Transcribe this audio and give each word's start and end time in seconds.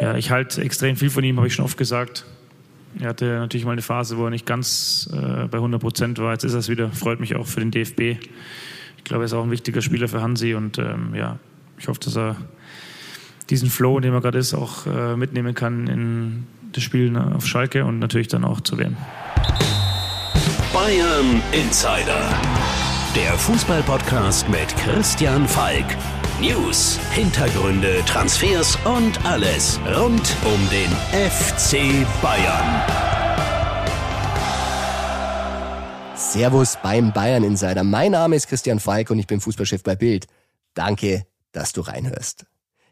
Ja, 0.00 0.16
ich 0.16 0.30
halte 0.30 0.60
extrem 0.60 0.96
viel 0.96 1.10
von 1.10 1.24
ihm, 1.24 1.36
habe 1.36 1.46
ich 1.46 1.54
schon 1.54 1.64
oft 1.64 1.78
gesagt. 1.78 2.24
Er 2.98 3.08
hatte 3.08 3.24
natürlich 3.38 3.64
mal 3.64 3.72
eine 3.72 3.82
Phase, 3.82 4.16
wo 4.16 4.24
er 4.24 4.30
nicht 4.30 4.46
ganz 4.46 5.08
äh, 5.12 5.46
bei 5.48 5.58
100 5.58 5.80
Prozent 5.80 6.18
war. 6.18 6.32
Jetzt 6.32 6.44
ist 6.44 6.54
er 6.54 6.60
es 6.60 6.68
wieder. 6.68 6.90
Freut 6.90 7.20
mich 7.20 7.36
auch 7.36 7.46
für 7.46 7.60
den 7.60 7.70
DFB. 7.70 8.22
Ich 8.96 9.04
glaube, 9.04 9.24
er 9.24 9.26
ist 9.26 9.32
auch 9.32 9.44
ein 9.44 9.50
wichtiger 9.50 9.82
Spieler 9.82 10.08
für 10.08 10.22
Hansi 10.22 10.54
und 10.54 10.78
ähm, 10.78 11.14
ja, 11.14 11.38
ich 11.78 11.88
hoffe, 11.88 12.00
dass 12.00 12.16
er 12.16 12.36
diesen 13.50 13.70
Flow, 13.70 13.96
in 13.98 14.02
dem 14.02 14.14
er 14.14 14.20
gerade 14.20 14.38
ist, 14.38 14.54
auch 14.54 14.86
äh, 14.86 15.16
mitnehmen 15.16 15.54
kann 15.54 15.86
in 15.86 16.46
das 16.72 16.82
Spiel 16.82 17.16
auf 17.16 17.46
Schalke 17.46 17.84
und 17.84 17.98
natürlich 17.98 18.28
dann 18.28 18.44
auch 18.44 18.60
zu 18.60 18.78
WM. 18.78 18.96
Bayern 20.72 21.42
Insider. 21.52 22.28
Der 23.14 23.32
Fußballpodcast 23.38 24.48
mit 24.48 24.76
Christian 24.76 25.46
Falk. 25.48 25.86
News, 26.40 26.98
Hintergründe, 27.12 28.02
Transfers 28.04 28.76
und 28.84 29.24
alles 29.24 29.80
rund 29.86 30.36
um 30.44 30.68
den 30.68 30.90
FC 31.30 32.06
Bayern. 32.20 32.82
Servus 36.14 36.76
beim 36.82 37.10
Bayern 37.14 37.42
Insider. 37.42 37.84
Mein 37.84 38.12
Name 38.12 38.36
ist 38.36 38.48
Christian 38.48 38.80
Falk 38.80 39.08
und 39.08 39.18
ich 39.18 39.26
bin 39.26 39.40
Fußballchef 39.40 39.82
bei 39.82 39.96
Bild. 39.96 40.26
Danke, 40.74 41.26
dass 41.52 41.72
du 41.72 41.80
reinhörst. 41.80 42.44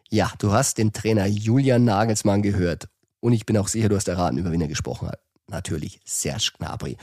Ja, 0.09 0.33
du 0.39 0.53
hast 0.53 0.79
den 0.79 0.95
Trainer 0.95 1.27
Julian 1.27 1.85
Nagelsmann 1.85 2.41
gehört 2.41 2.89
und 3.21 3.35
ich 3.35 3.45
bin 3.45 3.59
auch 3.59 3.69
sicher, 3.69 3.91
du 3.91 3.97
hast 3.97 4.09
erraten, 4.09 4.39
über 4.39 4.53
wen 4.53 4.63
er 4.63 4.69
gesprochen 4.69 5.09
hat. 5.09 5.21
Natürlich 5.49 6.01
Serge 6.07 6.53
Gnabry. 6.57 6.97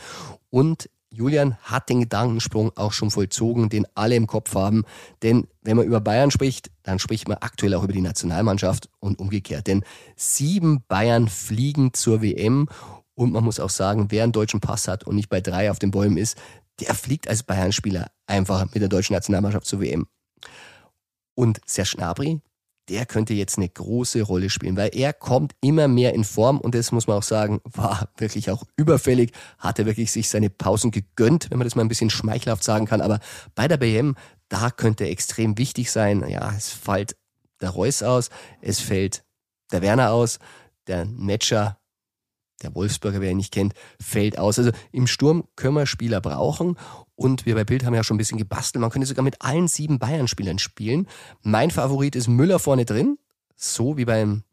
Und 0.49 0.89
Julian 1.13 1.57
hat 1.61 1.89
den 1.89 1.99
Gedankensprung 1.99 2.71
auch 2.77 2.93
schon 2.93 3.11
vollzogen, 3.11 3.67
den 3.67 3.85
alle 3.95 4.15
im 4.15 4.27
Kopf 4.27 4.55
haben. 4.55 4.85
Denn 5.21 5.47
wenn 5.61 5.75
man 5.75 5.85
über 5.85 5.99
Bayern 5.99 6.31
spricht, 6.31 6.71
dann 6.84 6.99
spricht 6.99 7.27
man 7.27 7.37
aktuell 7.41 7.73
auch 7.73 7.84
über 7.84 7.93
die 7.93 8.01
Nationalmannschaft 8.01 8.89
und 8.99 9.20
umgekehrt. 9.20 9.67
Denn 9.67 9.84
sieben 10.15 10.84
Bayern 10.87 11.27
fliegen 11.27 11.93
zur 11.93 12.21
WM 12.21 12.70
und 13.13 13.34
man 13.34 13.43
muss 13.43 13.59
auch 13.59 13.70
sagen, 13.70 14.07
wer 14.09 14.23
einen 14.23 14.32
deutschen 14.32 14.62
Pass 14.62 14.87
hat 14.87 15.04
und 15.05 15.15
nicht 15.15 15.29
bei 15.29 15.41
drei 15.41 15.70
auf 15.70 15.79
den 15.79 15.91
Bäumen 15.91 16.17
ist, 16.17 16.37
der 16.79 16.95
fliegt 16.95 17.27
als 17.27 17.43
Bayern-Spieler 17.43 18.07
einfach 18.26 18.65
mit 18.65 18.82
der 18.82 18.89
deutschen 18.89 19.13
Nationalmannschaft 19.13 19.65
zur 19.65 19.82
WM. 19.82 20.07
Und 21.35 21.59
Serge 21.65 21.98
Gnabry, 21.98 22.39
der 22.90 23.05
könnte 23.05 23.34
jetzt 23.34 23.57
eine 23.57 23.70
große 23.70 24.21
Rolle 24.21 24.49
spielen, 24.49 24.76
weil 24.76 24.90
er 24.93 25.13
kommt 25.13 25.54
immer 25.62 25.87
mehr 25.87 26.13
in 26.13 26.24
Form 26.24 26.60
und 26.60 26.76
das 26.76 26.91
muss 26.91 27.07
man 27.07 27.18
auch 27.18 27.23
sagen, 27.23 27.62
war 27.63 28.10
wirklich 28.18 28.49
auch 28.49 28.63
überfällig, 28.76 29.32
hat 29.57 29.79
er 29.79 29.85
wirklich 29.85 30.12
sich 30.12 30.29
seine 30.29 30.49
Pausen 30.49 30.91
gegönnt, 30.91 31.49
wenn 31.49 31.57
man 31.57 31.65
das 31.65 31.76
mal 31.76 31.84
ein 31.84 31.88
bisschen 31.88 32.10
schmeichelhaft 32.10 32.63
sagen 32.63 32.85
kann, 32.85 33.01
aber 33.01 33.20
bei 33.55 33.68
der 33.68 33.77
BM, 33.77 34.15
da 34.49 34.70
könnte 34.70 35.07
extrem 35.07 35.57
wichtig 35.57 35.91
sein. 35.91 36.27
Ja, 36.27 36.54
es 36.55 36.70
fällt 36.70 37.15
der 37.62 37.70
Reus 37.70 38.04
aus, 38.04 38.29
es 38.62 38.79
fällt 38.79 39.23
der 39.71 39.82
Werner 39.82 40.12
aus, 40.12 40.40
der 40.88 41.05
Netscher, 41.05 41.77
der 42.62 42.76
Wolfsburger, 42.76 43.21
wer 43.21 43.32
ihn 43.32 43.38
nicht 43.38 43.54
kennt, 43.54 43.73
fällt 43.99 44.38
aus. 44.38 44.60
Also 44.60 44.71
im 44.91 45.07
Sturm 45.07 45.48
können 45.55 45.76
wir 45.76 45.85
Spieler 45.85 46.21
brauchen 46.21 46.77
und 47.21 47.45
wir 47.45 47.53
bei 47.53 47.63
Bild 47.63 47.85
haben 47.85 47.93
ja 47.93 48.03
schon 48.03 48.15
ein 48.15 48.17
bisschen 48.17 48.39
gebastelt. 48.39 48.81
Man 48.81 48.89
könnte 48.89 49.07
sogar 49.07 49.23
mit 49.23 49.41
allen 49.41 49.67
sieben 49.67 49.99
Bayern-Spielern 49.99 50.57
spielen. 50.57 51.07
Mein 51.43 51.69
Favorit 51.69 52.15
ist 52.15 52.27
Müller 52.27 52.57
vorne 52.57 52.83
drin. 52.83 53.19
So 53.55 53.95
wie 53.95 54.05
beim 54.05 54.43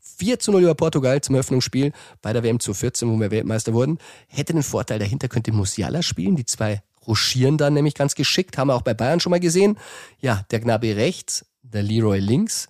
4 0.00 0.38
zu 0.38 0.50
0 0.50 0.62
über 0.62 0.74
Portugal 0.74 1.20
zum 1.20 1.34
Öffnungsspiel 1.34 1.92
bei 2.22 2.32
der 2.32 2.42
WM 2.42 2.60
2014, 2.60 3.10
wo 3.10 3.20
wir 3.20 3.30
Weltmeister 3.30 3.74
wurden. 3.74 3.98
Hätte 4.26 4.54
den 4.54 4.62
Vorteil, 4.62 4.98
dahinter 4.98 5.28
könnte 5.28 5.52
Musiala 5.52 6.02
spielen. 6.02 6.34
Die 6.34 6.46
zwei 6.46 6.82
ruschieren 7.06 7.58
dann 7.58 7.74
nämlich 7.74 7.94
ganz 7.94 8.14
geschickt. 8.14 8.56
Haben 8.56 8.68
wir 8.68 8.74
auch 8.74 8.82
bei 8.82 8.94
Bayern 8.94 9.20
schon 9.20 9.30
mal 9.30 9.40
gesehen. 9.40 9.76
Ja, 10.18 10.46
der 10.50 10.60
Gnabe 10.60 10.96
rechts, 10.96 11.44
der 11.62 11.82
Leroy 11.82 12.20
links. 12.20 12.68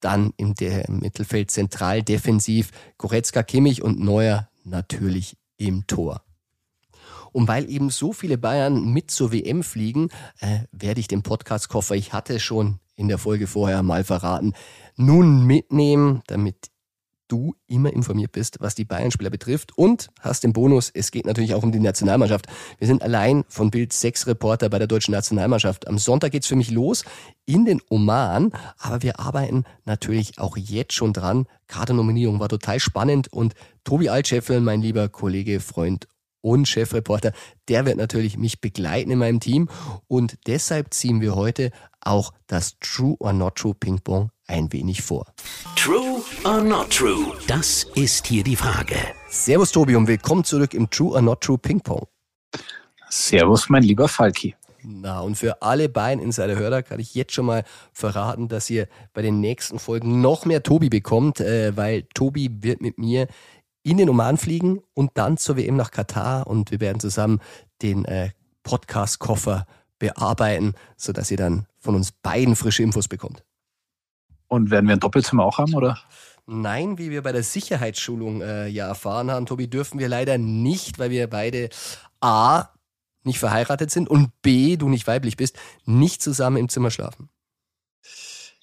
Dann 0.00 0.34
im, 0.36 0.54
Mittelfeld 0.88 1.50
zentral 1.50 2.02
defensiv 2.02 2.70
Goretzka, 2.98 3.42
Kimmich 3.42 3.82
und 3.82 3.98
Neuer 3.98 4.50
natürlich 4.64 5.38
im 5.56 5.86
Tor. 5.86 6.22
Und 7.32 7.48
weil 7.48 7.70
eben 7.70 7.90
so 7.90 8.12
viele 8.12 8.38
Bayern 8.38 8.92
mit 8.92 9.10
zur 9.10 9.32
WM 9.32 9.62
fliegen, 9.62 10.08
äh, 10.40 10.60
werde 10.72 11.00
ich 11.00 11.08
den 11.08 11.22
Podcast-Koffer, 11.22 11.94
ich 11.94 12.12
hatte 12.12 12.40
schon 12.40 12.80
in 12.96 13.08
der 13.08 13.18
Folge 13.18 13.46
vorher 13.46 13.82
mal 13.82 14.04
verraten, 14.04 14.52
nun 14.96 15.46
mitnehmen, 15.46 16.22
damit 16.26 16.70
du 17.30 17.54
immer 17.66 17.92
informiert 17.92 18.32
bist, 18.32 18.58
was 18.60 18.74
die 18.74 18.84
Bayern-Spieler 18.84 19.30
betrifft 19.30 19.76
und 19.76 20.08
hast 20.20 20.42
den 20.44 20.52
Bonus, 20.52 20.90
es 20.92 21.10
geht 21.10 21.26
natürlich 21.26 21.54
auch 21.54 21.62
um 21.62 21.72
die 21.72 21.80
Nationalmannschaft. 21.80 22.46
Wir 22.78 22.86
sind 22.86 23.02
allein 23.02 23.44
von 23.48 23.70
Bild 23.70 23.92
sechs 23.92 24.26
Reporter 24.26 24.68
bei 24.68 24.78
der 24.78 24.88
deutschen 24.88 25.12
Nationalmannschaft. 25.12 25.86
Am 25.86 25.98
Sonntag 25.98 26.32
geht's 26.32 26.48
für 26.48 26.56
mich 26.56 26.70
los 26.70 27.04
in 27.46 27.64
den 27.64 27.80
Oman, 27.88 28.52
aber 28.78 29.02
wir 29.02 29.20
arbeiten 29.20 29.64
natürlich 29.84 30.38
auch 30.38 30.56
jetzt 30.56 30.92
schon 30.92 31.12
dran. 31.12 31.46
Kadernominierung 31.68 32.40
war 32.40 32.48
total 32.48 32.80
spannend 32.80 33.32
und 33.32 33.54
Tobi 33.84 34.08
Altscheffel, 34.08 34.60
mein 34.60 34.82
lieber 34.82 35.08
Kollege, 35.08 35.60
Freund 35.60 36.08
und 36.40 36.66
Chefreporter, 36.66 37.32
der 37.68 37.86
wird 37.86 37.96
natürlich 37.96 38.36
mich 38.36 38.60
begleiten 38.60 39.10
in 39.10 39.18
meinem 39.18 39.40
Team 39.40 39.68
und 40.08 40.38
deshalb 40.46 40.92
ziehen 40.94 41.20
wir 41.20 41.34
heute 41.34 41.70
auch 42.00 42.32
das 42.46 42.78
True 42.80 43.16
or 43.18 43.32
Not 43.32 43.56
True 43.56 43.74
Ping 43.74 44.00
Pong 44.00 44.30
ein 44.46 44.72
wenig 44.72 45.02
vor. 45.02 45.26
True 45.76 46.22
or 46.44 46.60
Not 46.60 46.90
True? 46.90 47.32
Das 47.46 47.86
ist 47.94 48.26
hier 48.26 48.42
die 48.42 48.56
Frage. 48.56 48.96
Servus 49.28 49.70
Tobi 49.72 49.96
und 49.96 50.08
willkommen 50.08 50.44
zurück 50.44 50.74
im 50.74 50.90
True 50.90 51.12
or 51.12 51.22
Not 51.22 51.40
True 51.40 51.58
Ping 51.58 51.80
Pong. 51.80 52.06
Servus 53.08 53.68
mein 53.68 53.82
lieber 53.82 54.08
Falki. 54.08 54.54
Na, 54.82 55.20
und 55.20 55.36
für 55.36 55.60
alle 55.60 55.88
beiden 55.88 56.24
Insider-Hörer 56.24 56.82
kann 56.82 57.00
ich 57.00 57.14
jetzt 57.14 57.34
schon 57.34 57.44
mal 57.44 57.64
verraten, 57.92 58.48
dass 58.48 58.70
ihr 58.70 58.88
bei 59.12 59.20
den 59.20 59.40
nächsten 59.40 59.78
Folgen 59.78 60.22
noch 60.22 60.46
mehr 60.46 60.62
Tobi 60.62 60.88
bekommt, 60.88 61.40
äh, 61.40 61.76
weil 61.76 62.04
Tobi 62.14 62.50
wird 62.60 62.80
mit 62.80 62.96
mir 62.96 63.26
in 63.82 63.96
den 63.96 64.08
Oman 64.08 64.36
fliegen 64.36 64.80
und 64.94 65.12
dann 65.14 65.36
zur 65.36 65.56
WM 65.56 65.76
nach 65.76 65.90
Katar 65.90 66.46
und 66.46 66.70
wir 66.70 66.80
werden 66.80 67.00
zusammen 67.00 67.40
den 67.82 68.04
äh, 68.04 68.30
Podcast-Koffer 68.62 69.66
bearbeiten, 69.98 70.74
sodass 70.96 71.30
ihr 71.30 71.36
dann 71.36 71.66
von 71.78 71.94
uns 71.94 72.12
beiden 72.12 72.56
frische 72.56 72.82
Infos 72.82 73.08
bekommt. 73.08 73.44
Und 74.48 74.70
werden 74.70 74.86
wir 74.86 74.96
ein 74.96 75.00
Doppelzimmer 75.00 75.44
auch 75.44 75.58
haben, 75.58 75.74
oder? 75.74 75.98
Nein, 76.46 76.98
wie 76.98 77.10
wir 77.10 77.22
bei 77.22 77.32
der 77.32 77.44
Sicherheitsschulung 77.44 78.42
äh, 78.42 78.66
ja 78.66 78.88
erfahren 78.88 79.30
haben, 79.30 79.46
Tobi, 79.46 79.68
dürfen 79.68 80.00
wir 80.00 80.08
leider 80.08 80.36
nicht, 80.36 80.98
weil 80.98 81.10
wir 81.10 81.28
beide 81.28 81.68
A 82.20 82.70
nicht 83.22 83.38
verheiratet 83.38 83.90
sind 83.90 84.08
und 84.08 84.30
B, 84.42 84.76
du 84.76 84.88
nicht 84.88 85.06
weiblich 85.06 85.36
bist, 85.36 85.56
nicht 85.84 86.22
zusammen 86.22 86.56
im 86.56 86.68
Zimmer 86.68 86.90
schlafen. 86.90 87.28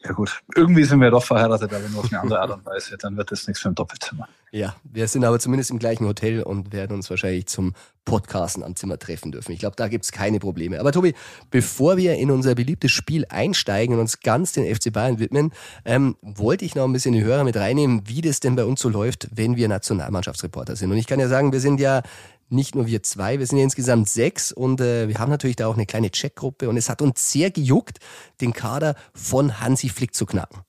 Ja 0.08 0.14
gut, 0.14 0.42
irgendwie 0.56 0.86
sind 0.86 1.02
wir 1.02 1.12
doch 1.12 1.24
verheiratet, 1.24 1.74
aber 1.74 1.90
nur 1.90 2.00
auf 2.00 2.10
eine 2.10 2.22
andere 2.22 2.40
Art 2.40 2.52
und 2.52 2.66
Weise. 2.66 2.98
Dann 2.98 3.18
wird 3.18 3.30
das 3.30 3.46
nichts 3.46 3.62
für 3.62 3.68
ein 3.68 3.76
Doppelzimmer. 3.76 4.30
Ja, 4.52 4.74
wir 4.86 5.06
sind 5.10 5.26
aber 5.26 5.38
zumindest 5.38 5.70
im 5.70 5.80
gleichen 5.80 6.06
Hotel 6.06 6.44
und 6.44 6.72
werden 6.72 6.96
uns 6.96 7.10
wahrscheinlich 7.10 7.48
zum 7.48 7.74
Podcasten 8.06 8.64
am 8.64 8.78
Zimmer 8.78 8.98
treffen 8.98 9.34
dürfen. 9.34 9.52
Ich 9.52 9.60
glaube, 9.60 9.76
da 9.76 9.90
gibt's 9.90 10.14
keine 10.14 10.40
Probleme. 10.40 10.80
Aber 10.80 10.94
Tobi, 10.94 11.14
bevor 11.52 11.98
wir 11.98 12.16
in 12.16 12.32
unser 12.32 12.56
beliebtes 12.56 12.92
Spiel 12.94 13.26
einsteigen 13.28 13.96
und 13.96 14.00
uns 14.00 14.22
ganz 14.22 14.54
den 14.54 14.74
FC 14.74 14.94
Bayern 14.94 15.20
widmen, 15.20 15.52
ähm, 15.84 16.16
wollte 16.22 16.64
ich 16.64 16.74
noch 16.74 16.86
ein 16.86 16.94
bisschen 16.94 17.12
die 17.12 17.24
Hörer 17.24 17.44
mit 17.44 17.58
reinnehmen, 17.58 18.04
wie 18.06 18.22
das 18.22 18.40
denn 18.40 18.56
bei 18.56 18.64
uns 18.64 18.80
so 18.80 18.88
läuft, 18.88 19.28
wenn 19.34 19.58
wir 19.58 19.68
Nationalmannschaftsreporter 19.68 20.78
sind. 20.78 20.90
Und 20.90 20.98
ich 20.98 21.08
kann 21.08 21.20
ja 21.20 21.28
sagen, 21.28 21.52
wir 21.52 21.60
sind 21.60 21.82
ja 21.82 22.02
nicht 22.50 22.76
nur 22.76 22.88
wir 22.88 23.04
zwei, 23.04 23.40
wir 23.40 23.46
sind 23.46 23.58
ja 23.58 23.64
insgesamt 23.64 24.10
sechs 24.10 24.52
und 24.52 24.82
äh, 24.82 25.08
wir 25.08 25.20
haben 25.20 25.30
natürlich 25.30 25.56
da 25.56 25.68
auch 25.68 25.76
eine 25.76 25.86
kleine 25.86 26.12
Checkgruppe 26.12 26.70
und 26.70 26.78
es 26.78 26.90
hat 26.90 27.02
uns 27.02 27.32
sehr 27.32 27.52
gejuckt, 27.52 28.00
den 28.42 28.54
Kader 28.54 28.96
von 29.14 29.60
Hansi 29.60 29.90
Flick 29.90 30.16
zu 30.16 30.26
knacken. 30.26 30.62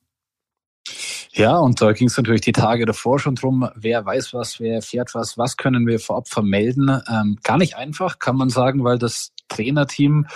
Ja, 1.32 1.58
und 1.58 1.80
da 1.80 1.92
ging 1.92 2.08
es 2.08 2.16
natürlich 2.16 2.40
die 2.40 2.52
Tage 2.52 2.86
davor 2.86 3.18
schon 3.18 3.34
drum, 3.34 3.68
wer 3.74 4.04
weiß 4.04 4.32
was, 4.34 4.58
wer 4.60 4.76
erfährt 4.76 5.14
was, 5.14 5.36
was 5.36 5.56
können 5.56 5.86
wir 5.86 6.00
vorab 6.00 6.28
vermelden. 6.28 7.00
Ähm, 7.08 7.38
gar 7.42 7.58
nicht 7.58 7.76
einfach, 7.76 8.18
kann 8.18 8.36
man 8.36 8.48
sagen, 8.48 8.82
weil 8.84 8.98
das 8.98 9.32
Trainerteam 9.48 10.26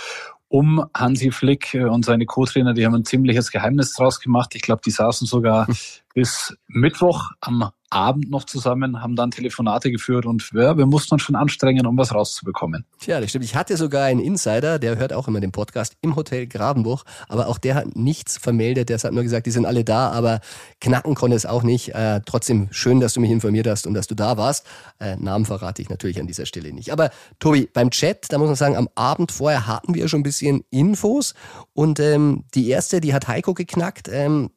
um 0.47 0.85
Hansi 0.95 1.31
Flick 1.31 1.73
äh, 1.73 1.85
und 1.85 2.05
seine 2.05 2.27
Co-Trainer, 2.27 2.73
die 2.73 2.85
haben 2.85 2.93
ein 2.93 3.05
ziemliches 3.05 3.49
Geheimnis 3.51 3.93
draus 3.93 4.19
gemacht. 4.19 4.53
Ich 4.53 4.61
glaube, 4.61 4.81
die 4.85 4.91
saßen 4.91 5.25
sogar 5.25 5.67
bis 6.13 6.55
Mittwoch 6.67 7.31
am 7.41 7.71
Abend 7.93 8.31
noch 8.31 8.45
zusammen, 8.45 9.01
haben 9.01 9.15
dann 9.15 9.29
Telefonate 9.29 9.91
geführt 9.91 10.25
und 10.25 10.49
ja, 10.53 10.77
wir 10.77 10.87
mussten 10.87 11.13
uns 11.13 11.21
schon 11.21 11.35
anstrengen, 11.35 11.85
um 11.85 11.95
was 11.95 12.13
rauszubekommen. 12.13 12.85
Tja, 12.99 13.21
das 13.21 13.29
stimmt. 13.29 13.45
Ich 13.45 13.55
hatte 13.55 13.77
sogar 13.77 14.05
einen 14.05 14.19
Insider, 14.19 14.79
der 14.79 14.97
hört 14.97 15.13
auch 15.13 15.27
immer 15.27 15.39
den 15.39 15.51
Podcast 15.51 15.95
im 16.01 16.15
Hotel 16.15 16.47
Grabenbuch, 16.47 17.03
aber 17.27 17.47
auch 17.47 17.59
der 17.59 17.75
hat 17.75 17.95
nichts 17.95 18.37
vermeldet. 18.37 18.89
Der 18.89 18.97
hat 18.97 19.13
nur 19.13 19.21
gesagt, 19.21 19.45
die 19.45 19.51
sind 19.51 19.65
alle 19.65 19.83
da, 19.83 20.09
aber 20.09 20.39
knacken 20.81 21.13
konnte 21.13 21.35
es 21.35 21.45
auch 21.45 21.61
nicht. 21.61 21.93
Äh, 21.93 22.21
trotzdem 22.25 22.67
schön, 22.71 22.99
dass 22.99 23.13
du 23.13 23.19
mich 23.19 23.31
informiert 23.31 23.67
hast 23.67 23.85
und 23.85 23.93
dass 23.93 24.07
du 24.07 24.15
da 24.15 24.37
warst. 24.37 24.65
Äh, 24.99 25.15
Namen 25.17 25.45
verrate 25.45 25.81
ich 25.81 25.89
natürlich 25.89 26.19
an 26.19 26.25
dieser 26.25 26.47
Stelle 26.47 26.73
nicht. 26.73 26.91
Aber 26.91 27.11
Tobi, 27.39 27.69
beim 27.71 27.91
Chat, 27.91 28.25
da 28.31 28.39
muss 28.39 28.47
man 28.47 28.55
sagen, 28.55 28.75
am 28.75 28.89
Abend 28.95 29.31
vorher 29.31 29.67
hatten 29.67 29.93
wir 29.93 30.07
schon 30.07 30.21
ein 30.21 30.23
bisschen 30.23 30.63
Infos 30.71 31.35
und 31.73 31.99
ähm, 31.99 32.45
die 32.55 32.69
erste, 32.69 33.01
die 33.01 33.13
hat 33.13 33.27
Heiko 33.27 33.53
geknackt. 33.53 34.09
Ähm, 34.11 34.49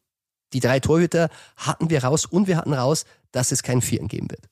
die 0.53 0.61
drei 0.61 0.81
Torhüter 0.81 1.29
hatten 1.57 1.91
wir 1.91 2.05
raus 2.05 2.27
und 2.27 2.47
wir 2.49 2.57
hatten 2.57 2.73
raus, 2.73 3.05
dass 3.33 3.53
es 3.53 3.63
keinen 3.63 3.83
vierten 3.83 4.09
geben 4.09 4.31
wird. 4.31 4.49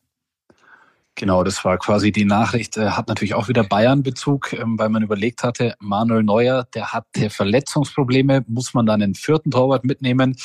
Genau, 1.17 1.45
das 1.45 1.65
war 1.65 1.79
quasi 1.79 2.11
die 2.11 2.25
Nachricht, 2.25 2.77
äh, 2.77 2.91
hat 2.91 3.07
natürlich 3.07 3.35
auch 3.35 3.49
wieder 3.49 3.63
Bayern-Bezug, 3.63 4.53
ähm, 4.53 4.77
weil 4.79 4.89
man 4.89 5.05
überlegt 5.05 5.45
hatte, 5.45 5.75
Manuel 5.79 6.25
Neuer, 6.25 6.67
der 6.75 6.93
hatte 6.93 7.31
Verletzungsprobleme, 7.31 8.45
muss 8.49 8.75
man 8.75 8.85
dann 8.85 9.01
einen 9.01 9.15
vierten 9.15 9.53
Torwart 9.53 9.85
mitnehmen? 9.85 10.37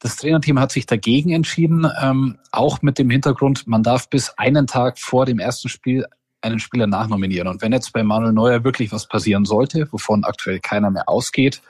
Das 0.00 0.16
Trainerteam 0.16 0.58
hat 0.58 0.72
sich 0.72 0.86
dagegen 0.86 1.30
entschieden, 1.30 1.88
ähm, 2.02 2.38
auch 2.50 2.82
mit 2.82 2.98
dem 2.98 3.08
Hintergrund, 3.08 3.68
man 3.68 3.84
darf 3.84 4.10
bis 4.10 4.30
einen 4.30 4.66
Tag 4.66 4.98
vor 4.98 5.26
dem 5.26 5.38
ersten 5.38 5.68
Spiel 5.68 6.06
einen 6.40 6.58
Spieler 6.58 6.88
nachnominieren. 6.88 7.46
Und 7.48 7.62
wenn 7.62 7.72
jetzt 7.72 7.92
bei 7.92 8.02
Manuel 8.02 8.32
Neuer 8.32 8.64
wirklich 8.64 8.90
was 8.92 9.06
passieren 9.06 9.44
sollte, 9.44 9.90
wovon 9.92 10.24
aktuell 10.24 10.58
keiner 10.58 10.90
mehr 10.90 11.08
ausgeht, 11.08 11.62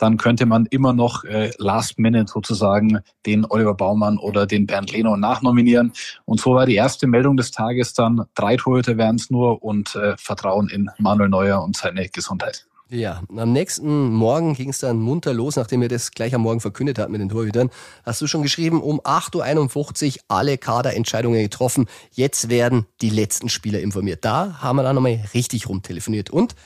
dann 0.00 0.16
könnte 0.16 0.46
man 0.46 0.66
immer 0.66 0.94
noch 0.94 1.24
äh, 1.24 1.50
Last 1.58 1.98
Minute 1.98 2.32
sozusagen 2.32 3.00
den 3.26 3.44
Oliver 3.44 3.74
Baumann 3.74 4.18
oder 4.18 4.46
den 4.46 4.66
Bernd 4.66 4.92
Leno 4.92 5.16
nachnominieren. 5.16 5.92
Und 6.24 6.40
so 6.40 6.54
war 6.54 6.64
die 6.64 6.74
erste 6.74 7.06
Meldung 7.06 7.36
des 7.36 7.50
Tages 7.50 7.92
dann, 7.92 8.24
drei 8.34 8.56
Torhüter 8.56 8.96
wären 8.96 9.16
es 9.16 9.30
nur 9.30 9.62
und 9.62 9.94
äh, 9.94 10.16
Vertrauen 10.16 10.68
in 10.70 10.90
Manuel 10.98 11.28
Neuer 11.28 11.62
und 11.62 11.76
seine 11.76 12.08
Gesundheit. 12.08 12.66
Ja, 12.88 13.22
am 13.36 13.52
nächsten 13.52 14.10
Morgen 14.10 14.54
ging 14.54 14.70
es 14.70 14.78
dann 14.78 14.96
munter 14.96 15.32
los, 15.32 15.54
nachdem 15.54 15.82
ihr 15.82 15.88
das 15.88 16.10
gleich 16.10 16.34
am 16.34 16.40
Morgen 16.40 16.60
verkündet 16.60 16.98
habt 16.98 17.10
mit 17.10 17.20
den 17.20 17.28
Torhütern. 17.28 17.70
Hast 18.04 18.20
du 18.20 18.26
schon 18.26 18.42
geschrieben, 18.42 18.82
um 18.82 19.00
8.51 19.02 20.16
Uhr 20.16 20.22
alle 20.26 20.58
Kaderentscheidungen 20.58 21.40
getroffen. 21.40 21.86
Jetzt 22.10 22.48
werden 22.48 22.86
die 23.00 23.10
letzten 23.10 23.48
Spieler 23.48 23.80
informiert. 23.80 24.24
Da 24.24 24.60
haben 24.60 24.76
wir 24.76 24.82
dann 24.82 24.96
nochmal 24.96 25.22
richtig 25.34 25.68
rumtelefoniert. 25.68 26.30
Und 26.30 26.56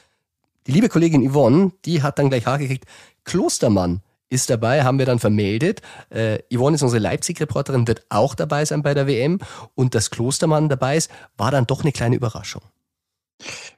die 0.66 0.72
liebe 0.72 0.88
Kollegin 0.88 1.30
Yvonne, 1.30 1.72
die 1.84 2.02
hat 2.02 2.18
dann 2.18 2.30
gleich 2.30 2.46
Haar 2.46 2.56
gekriegt. 2.56 2.86
Klostermann 3.24 4.00
ist 4.30 4.50
dabei, 4.50 4.84
haben 4.84 4.98
wir 4.98 5.06
dann 5.06 5.18
vermeldet. 5.18 5.80
Äh, 6.10 6.38
Yvonne 6.52 6.74
ist 6.76 6.82
unsere 6.82 7.00
Leipzig-Reporterin, 7.00 7.86
wird 7.86 8.04
auch 8.08 8.34
dabei 8.34 8.64
sein 8.64 8.82
bei 8.82 8.94
der 8.94 9.06
WM. 9.06 9.38
Und 9.74 9.94
dass 9.94 10.10
Klostermann 10.10 10.68
dabei 10.68 10.96
ist, 10.96 11.10
war 11.36 11.50
dann 11.50 11.66
doch 11.66 11.82
eine 11.82 11.92
kleine 11.92 12.16
Überraschung. 12.16 12.62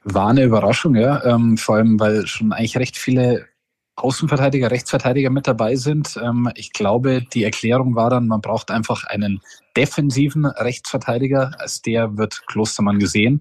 War 0.03 0.29
eine 0.29 0.43
Überraschung, 0.43 0.95
ja. 0.95 1.23
Ähm, 1.25 1.57
vor 1.57 1.75
allem, 1.75 1.99
weil 1.99 2.25
schon 2.27 2.53
eigentlich 2.53 2.77
recht 2.77 2.97
viele 2.97 3.45
Außenverteidiger, 3.97 4.69
Rechtsverteidiger 4.69 5.31
mit 5.31 5.47
dabei 5.47 5.75
sind. 5.75 6.19
Ähm, 6.23 6.49
ich 6.55 6.71
glaube, 6.71 7.23
die 7.33 7.43
Erklärung 7.43 7.95
war 7.95 8.11
dann, 8.11 8.27
man 8.27 8.41
braucht 8.41 8.69
einfach 8.69 9.03
einen 9.05 9.41
defensiven 9.75 10.45
Rechtsverteidiger. 10.45 11.51
Als 11.57 11.81
der 11.81 12.15
wird 12.15 12.45
Klostermann 12.45 12.99
gesehen. 12.99 13.39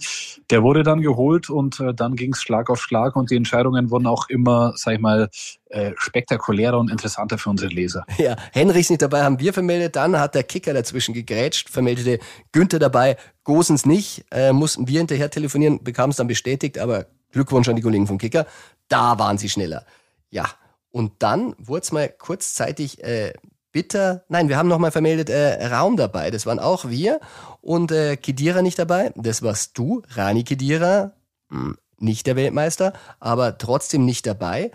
Der 0.50 0.62
wurde 0.62 0.82
dann 0.82 1.02
geholt 1.02 1.50
und 1.50 1.78
äh, 1.80 1.92
dann 1.92 2.16
ging 2.16 2.32
es 2.32 2.40
Schlag 2.40 2.70
auf 2.70 2.80
Schlag 2.80 3.16
und 3.16 3.30
die 3.30 3.36
Entscheidungen 3.36 3.90
wurden 3.90 4.06
auch 4.06 4.28
immer, 4.30 4.72
sag 4.76 4.94
ich 4.94 5.00
mal, 5.00 5.28
äh, 5.68 5.92
spektakulärer 5.96 6.78
und 6.78 6.90
interessanter 6.90 7.36
für 7.36 7.50
unsere 7.50 7.70
Leser. 7.70 8.04
Ja, 8.16 8.36
Henrichs 8.52 8.88
nicht 8.88 9.02
dabei, 9.02 9.22
haben 9.22 9.38
wir 9.38 9.52
vermeldet. 9.52 9.96
Dann 9.96 10.18
hat 10.18 10.34
der 10.34 10.42
Kicker 10.42 10.72
dazwischen 10.72 11.12
gegrätscht, 11.12 11.68
vermeldete 11.68 12.18
Günther 12.52 12.78
dabei, 12.78 13.16
Gosens 13.44 13.84
nicht. 13.84 14.24
Äh, 14.30 14.54
mussten 14.54 14.88
wir 14.88 15.00
hinterher 15.00 15.30
telefonieren, 15.30 15.84
bekamen 15.84 16.12
es 16.12 16.16
dann 16.16 16.28
bestätigt, 16.28 16.78
aber 16.78 17.06
Glückwunsch 17.32 17.68
an 17.68 17.76
die 17.76 17.82
Kollegen 17.82 18.06
vom 18.06 18.16
Kicker. 18.16 18.46
Da 18.88 19.18
waren 19.18 19.36
sie 19.36 19.50
schneller. 19.50 19.84
Ja, 20.30 20.46
und 20.90 21.12
dann 21.18 21.54
wurde 21.58 21.82
es 21.82 21.92
mal 21.92 22.08
kurzzeitig 22.08 23.02
äh, 23.04 23.32
bitter. 23.72 24.24
Nein, 24.28 24.48
wir 24.48 24.56
haben 24.56 24.68
nochmal 24.68 24.92
vermeldet 24.92 25.28
äh, 25.28 25.66
Raum 25.66 25.96
dabei. 25.96 26.30
Das 26.30 26.46
waren 26.46 26.58
auch 26.58 26.88
wir. 26.88 27.20
Und 27.60 27.92
äh, 27.92 28.16
Kedira 28.16 28.62
nicht 28.62 28.78
dabei. 28.78 29.12
Das 29.16 29.42
warst 29.42 29.76
du, 29.76 30.02
Rani 30.08 30.44
Kedira. 30.44 31.12
Hm, 31.50 31.76
nicht 31.98 32.26
der 32.26 32.36
Weltmeister, 32.36 32.92
aber 33.20 33.58
trotzdem 33.58 34.04
nicht 34.04 34.26
dabei. 34.26 34.70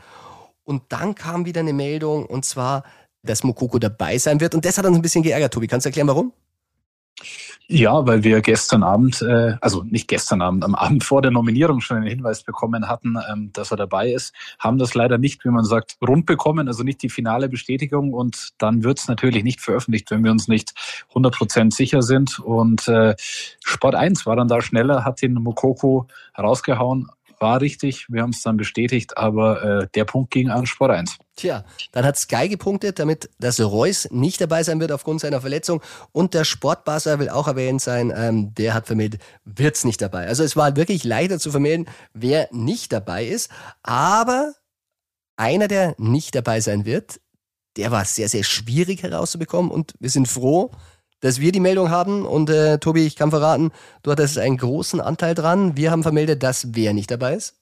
Und 0.63 0.83
dann 0.89 1.15
kam 1.15 1.45
wieder 1.45 1.61
eine 1.61 1.73
Meldung, 1.73 2.25
und 2.25 2.45
zwar, 2.45 2.83
dass 3.23 3.43
Mokoko 3.43 3.79
dabei 3.79 4.17
sein 4.17 4.39
wird. 4.39 4.55
Und 4.55 4.65
das 4.65 4.77
hat 4.77 4.85
uns 4.85 4.95
ein 4.95 5.01
bisschen 5.01 5.23
geärgert, 5.23 5.53
Tobi. 5.53 5.67
Kannst 5.67 5.85
du 5.85 5.89
erklären, 5.89 6.07
warum? 6.07 6.33
Ja, 7.67 8.05
weil 8.05 8.23
wir 8.23 8.41
gestern 8.41 8.83
Abend, 8.83 9.21
äh, 9.21 9.55
also 9.61 9.83
nicht 9.83 10.09
gestern 10.09 10.41
Abend, 10.41 10.65
am 10.65 10.75
Abend 10.75 11.05
vor 11.05 11.21
der 11.21 11.31
Nominierung 11.31 11.79
schon 11.79 11.97
einen 11.97 12.07
Hinweis 12.07 12.43
bekommen 12.43 12.89
hatten, 12.89 13.15
ähm, 13.31 13.51
dass 13.53 13.71
er 13.71 13.77
dabei 13.77 14.11
ist, 14.11 14.33
haben 14.59 14.77
das 14.77 14.93
leider 14.93 15.17
nicht, 15.17 15.45
wie 15.45 15.49
man 15.49 15.63
sagt, 15.63 15.95
rund 16.05 16.25
bekommen, 16.25 16.67
also 16.67 16.83
nicht 16.83 17.01
die 17.01 17.09
finale 17.09 17.47
Bestätigung. 17.47 18.13
Und 18.13 18.49
dann 18.57 18.83
wird 18.83 18.99
es 18.99 19.07
natürlich 19.07 19.43
nicht 19.43 19.61
veröffentlicht, 19.61 20.11
wenn 20.11 20.23
wir 20.23 20.31
uns 20.31 20.49
nicht 20.49 20.73
100% 21.13 21.73
sicher 21.73 22.01
sind. 22.01 22.39
Und 22.39 22.89
äh, 22.89 23.15
Sport 23.63 23.95
1 23.95 24.25
war 24.25 24.35
dann 24.35 24.49
da 24.49 24.61
schneller, 24.61 25.05
hat 25.05 25.21
den 25.21 25.35
Mokoko 25.35 26.07
rausgehauen, 26.37 27.07
war 27.39 27.61
richtig, 27.61 28.05
wir 28.09 28.21
haben 28.21 28.31
es 28.31 28.43
dann 28.43 28.57
bestätigt, 28.57 29.17
aber 29.17 29.63
äh, 29.63 29.87
der 29.95 30.05
Punkt 30.05 30.31
ging 30.31 30.49
an 30.49 30.65
Sport 30.65 30.91
1. 30.91 31.17
Tja, 31.41 31.65
dann 31.91 32.05
hat 32.05 32.17
Sky 32.17 32.49
gepunktet, 32.49 32.99
damit 32.99 33.31
dass 33.39 33.59
Reus 33.59 34.07
nicht 34.11 34.39
dabei 34.39 34.61
sein 34.61 34.79
wird 34.79 34.91
aufgrund 34.91 35.21
seiner 35.21 35.41
Verletzung. 35.41 35.81
Und 36.11 36.35
der 36.35 36.43
Sportbasser 36.43 37.17
will 37.17 37.29
auch 37.29 37.47
erwähnt 37.47 37.81
sein, 37.81 38.13
ähm, 38.15 38.53
der 38.53 38.75
hat 38.75 38.85
vermeldet, 38.85 39.23
wird's 39.43 39.83
nicht 39.83 40.03
dabei. 40.03 40.27
Also 40.27 40.43
es 40.43 40.55
war 40.55 40.75
wirklich 40.75 41.03
leichter 41.03 41.39
zu 41.39 41.49
vermelden, 41.49 41.87
wer 42.13 42.47
nicht 42.51 42.93
dabei 42.93 43.25
ist. 43.25 43.49
Aber 43.81 44.53
einer, 45.35 45.67
der 45.67 45.95
nicht 45.97 46.35
dabei 46.35 46.61
sein 46.61 46.85
wird, 46.85 47.19
der 47.75 47.89
war 47.89 48.05
sehr, 48.05 48.29
sehr 48.29 48.43
schwierig 48.43 49.01
herauszubekommen. 49.01 49.71
Und 49.71 49.95
wir 49.99 50.11
sind 50.11 50.27
froh, 50.27 50.69
dass 51.21 51.39
wir 51.39 51.51
die 51.51 51.59
Meldung 51.59 51.89
haben. 51.89 52.23
Und 52.23 52.51
äh, 52.51 52.77
Tobi, 52.77 53.07
ich 53.07 53.15
kann 53.15 53.31
verraten, 53.31 53.71
du 54.03 54.11
hattest 54.11 54.37
einen 54.37 54.57
großen 54.57 55.01
Anteil 55.01 55.33
dran. 55.33 55.75
Wir 55.75 55.89
haben 55.89 56.03
vermeldet, 56.03 56.43
dass 56.43 56.75
wer 56.75 56.93
nicht 56.93 57.09
dabei 57.09 57.33
ist 57.33 57.55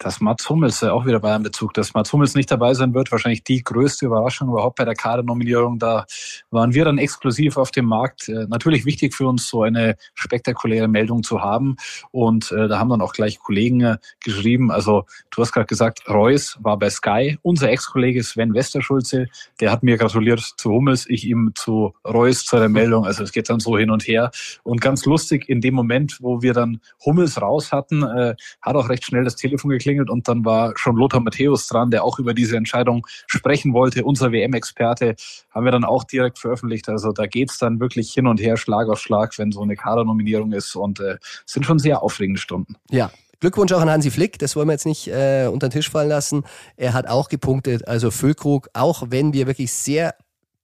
dass 0.00 0.20
Mats 0.20 0.48
Hummels 0.48 0.82
äh, 0.82 0.88
auch 0.88 1.06
wieder 1.06 1.20
Bayern-Bezug, 1.20 1.74
dass 1.74 1.94
Mats 1.94 2.12
Hummels 2.12 2.34
nicht 2.34 2.50
dabei 2.50 2.74
sein 2.74 2.94
wird, 2.94 3.12
wahrscheinlich 3.12 3.44
die 3.44 3.62
größte 3.62 4.06
Überraschung 4.06 4.48
überhaupt 4.48 4.76
bei 4.76 4.84
der 4.84 4.94
Kadernominierung. 4.94 5.78
Da 5.78 6.06
waren 6.50 6.74
wir 6.74 6.86
dann 6.86 6.98
exklusiv 6.98 7.58
auf 7.58 7.70
dem 7.70 7.84
Markt. 7.84 8.28
Äh, 8.28 8.46
natürlich 8.48 8.86
wichtig 8.86 9.14
für 9.14 9.28
uns, 9.28 9.46
so 9.46 9.62
eine 9.62 9.96
spektakuläre 10.14 10.88
Meldung 10.88 11.22
zu 11.22 11.42
haben. 11.42 11.76
Und 12.10 12.50
äh, 12.50 12.66
da 12.66 12.78
haben 12.78 12.88
dann 12.88 13.02
auch 13.02 13.12
gleich 13.12 13.38
Kollegen 13.38 13.96
geschrieben. 14.24 14.70
Also 14.70 15.04
du 15.30 15.42
hast 15.42 15.52
gerade 15.52 15.66
gesagt, 15.66 16.08
Reus 16.08 16.58
war 16.62 16.78
bei 16.78 16.88
Sky. 16.88 17.38
Unser 17.42 17.68
Ex-Kollege 17.70 18.24
Sven 18.24 18.54
Westerschulze, 18.54 19.26
der 19.60 19.70
hat 19.70 19.82
mir 19.82 19.98
gratuliert 19.98 20.40
zu 20.40 20.70
Hummels, 20.70 21.04
ich 21.08 21.26
ihm 21.26 21.52
zu 21.54 21.92
Reus 22.06 22.46
zu 22.46 22.56
der 22.56 22.70
Meldung. 22.70 23.04
Also 23.04 23.22
es 23.22 23.32
geht 23.32 23.50
dann 23.50 23.60
so 23.60 23.76
hin 23.76 23.90
und 23.90 24.08
her. 24.08 24.30
Und 24.62 24.80
ganz 24.80 25.04
lustig, 25.04 25.48
in 25.48 25.60
dem 25.60 25.74
Moment, 25.74 26.18
wo 26.20 26.40
wir 26.40 26.54
dann 26.54 26.80
Hummels 27.04 27.40
raus 27.40 27.70
hatten, 27.70 28.02
hat 28.04 28.76
auch 28.76 28.88
recht 28.88 29.04
schnell 29.04 29.24
das 29.24 29.36
Telefon 29.36 29.70
geklingelt 29.70 29.89
geklingelt 29.90 30.10
und 30.10 30.28
dann 30.28 30.44
war 30.44 30.72
schon 30.76 30.96
Lothar 30.96 31.20
Matthäus 31.20 31.66
dran, 31.66 31.90
der 31.90 32.04
auch 32.04 32.18
über 32.18 32.34
diese 32.34 32.56
Entscheidung 32.56 33.06
sprechen 33.26 33.72
wollte. 33.72 34.04
Unser 34.04 34.32
WM-Experte 34.32 35.16
haben 35.50 35.64
wir 35.64 35.72
dann 35.72 35.84
auch 35.84 36.04
direkt 36.04 36.38
veröffentlicht. 36.38 36.88
Also 36.88 37.12
da 37.12 37.26
geht 37.26 37.50
es 37.50 37.58
dann 37.58 37.80
wirklich 37.80 38.12
hin 38.12 38.26
und 38.26 38.40
her, 38.40 38.56
Schlag 38.56 38.88
auf 38.88 39.00
Schlag, 39.00 39.36
wenn 39.38 39.52
so 39.52 39.62
eine 39.62 39.76
Kadernominierung 39.76 40.52
ist 40.52 40.74
und 40.76 41.00
äh, 41.00 41.18
sind 41.46 41.66
schon 41.66 41.78
sehr 41.78 42.02
aufregende 42.02 42.40
Stunden. 42.40 42.76
Ja, 42.90 43.10
Glückwunsch 43.40 43.72
auch 43.72 43.80
an 43.80 43.90
Hansi 43.90 44.10
Flick, 44.10 44.38
das 44.38 44.54
wollen 44.54 44.68
wir 44.68 44.72
jetzt 44.72 44.86
nicht 44.86 45.08
äh, 45.08 45.48
unter 45.50 45.68
den 45.68 45.72
Tisch 45.72 45.90
fallen 45.90 46.08
lassen. 46.08 46.44
Er 46.76 46.92
hat 46.92 47.06
auch 47.06 47.28
gepunktet, 47.28 47.88
also 47.88 48.10
Füllkrug, 48.10 48.68
auch 48.74 49.04
wenn 49.08 49.32
wir 49.32 49.46
wirklich 49.46 49.72
sehr 49.72 50.14